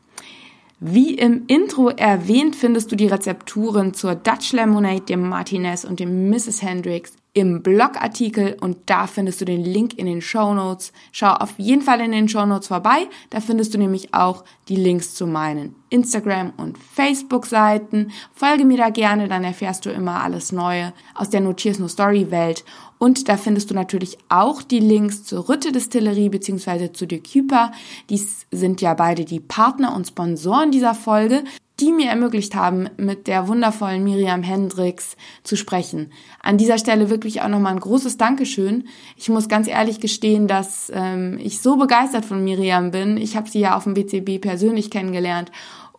[0.78, 6.30] Wie im Intro erwähnt, findest du die Rezepturen zur Dutch Lemonade, dem Martinez und dem
[6.30, 6.62] Mrs.
[6.62, 10.92] Hendricks im Blogartikel und da findest du den Link in den Show Notes.
[11.12, 13.08] Schau auf jeden Fall in den Show Notes vorbei.
[13.30, 18.10] Da findest du nämlich auch die Links zu meinen Instagram- und Facebook-Seiten.
[18.32, 21.88] Folge mir da gerne, dann erfährst du immer alles Neue aus der No Cheers No
[21.88, 22.64] Story Welt.
[22.98, 26.92] Und da findest du natürlich auch die Links zur Rütte Distillerie bzw.
[26.92, 27.72] zu The Küper.
[28.10, 31.44] Dies sind ja beide die Partner und Sponsoren dieser Folge
[31.80, 36.12] die mir ermöglicht haben, mit der wundervollen Miriam Hendricks zu sprechen.
[36.42, 38.88] An dieser Stelle wirklich auch nochmal ein großes Dankeschön.
[39.16, 43.16] Ich muss ganz ehrlich gestehen, dass ähm, ich so begeistert von Miriam bin.
[43.16, 45.50] Ich habe sie ja auf dem WCB persönlich kennengelernt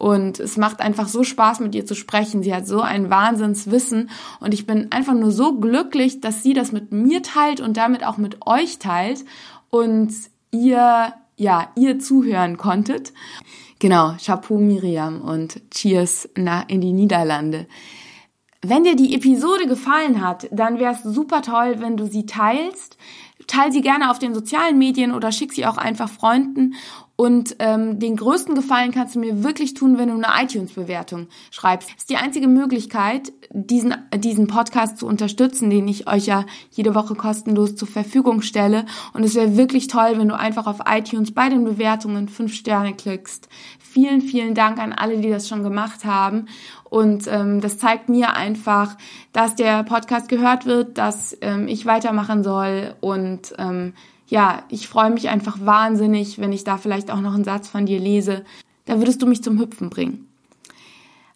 [0.02, 2.42] und es macht einfach so Spaß, mit ihr zu sprechen.
[2.42, 4.10] Sie hat so ein Wahnsinnswissen
[4.40, 8.04] und ich bin einfach nur so glücklich, dass sie das mit mir teilt und damit
[8.04, 9.24] auch mit euch teilt
[9.70, 10.12] und
[10.50, 13.14] ihr, ja, ihr zuhören konntet.
[13.80, 16.30] Genau, Chapeau Miriam und Cheers
[16.68, 17.66] in die Niederlande.
[18.62, 22.98] Wenn dir die Episode gefallen hat, dann wäre es super toll, wenn du sie teilst.
[23.48, 26.76] Teil sie gerne auf den sozialen Medien oder schick sie auch einfach Freunden
[27.22, 31.90] und ähm, den größten Gefallen kannst du mir wirklich tun, wenn du eine iTunes-Bewertung schreibst.
[31.90, 36.96] Das ist die einzige Möglichkeit, diesen, diesen Podcast zu unterstützen, den ich euch ja jede
[36.96, 38.88] Woche kostenlos zur Verfügung stelle.
[39.14, 42.96] Und es wäre wirklich toll, wenn du einfach auf iTunes bei den Bewertungen fünf Sterne
[42.96, 43.50] klickst.
[43.78, 46.48] Vielen, vielen Dank an alle, die das schon gemacht haben.
[46.92, 48.98] Und ähm, das zeigt mir einfach,
[49.32, 53.94] dass der Podcast gehört wird, dass ähm, ich weitermachen soll und ähm,
[54.28, 57.86] ja, ich freue mich einfach wahnsinnig, wenn ich da vielleicht auch noch einen Satz von
[57.86, 58.44] dir lese.
[58.84, 60.28] Da würdest du mich zum Hüpfen bringen.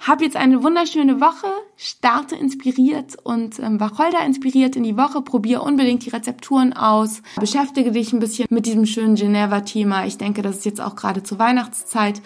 [0.06, 1.47] Hab jetzt eine wunderschöne Woche,
[1.78, 5.22] starte inspiriert und ähm, Wacholder inspiriert in die Woche.
[5.22, 7.22] Probier unbedingt die Rezepturen aus.
[7.39, 10.06] Beschäftige dich ein bisschen mit diesem schönen Geneva-Thema.
[10.06, 12.22] Ich denke, das ist jetzt auch gerade zur Weihnachtszeit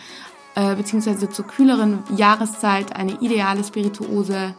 [0.60, 4.54] äh, beziehungsweise zur kühleren Jahreszeit eine ideale Spirituose.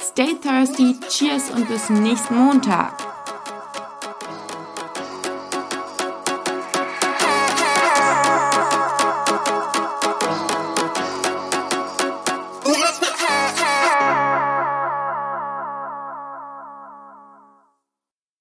[0.00, 3.11] Stay thirsty, cheers und bis nächsten Montag.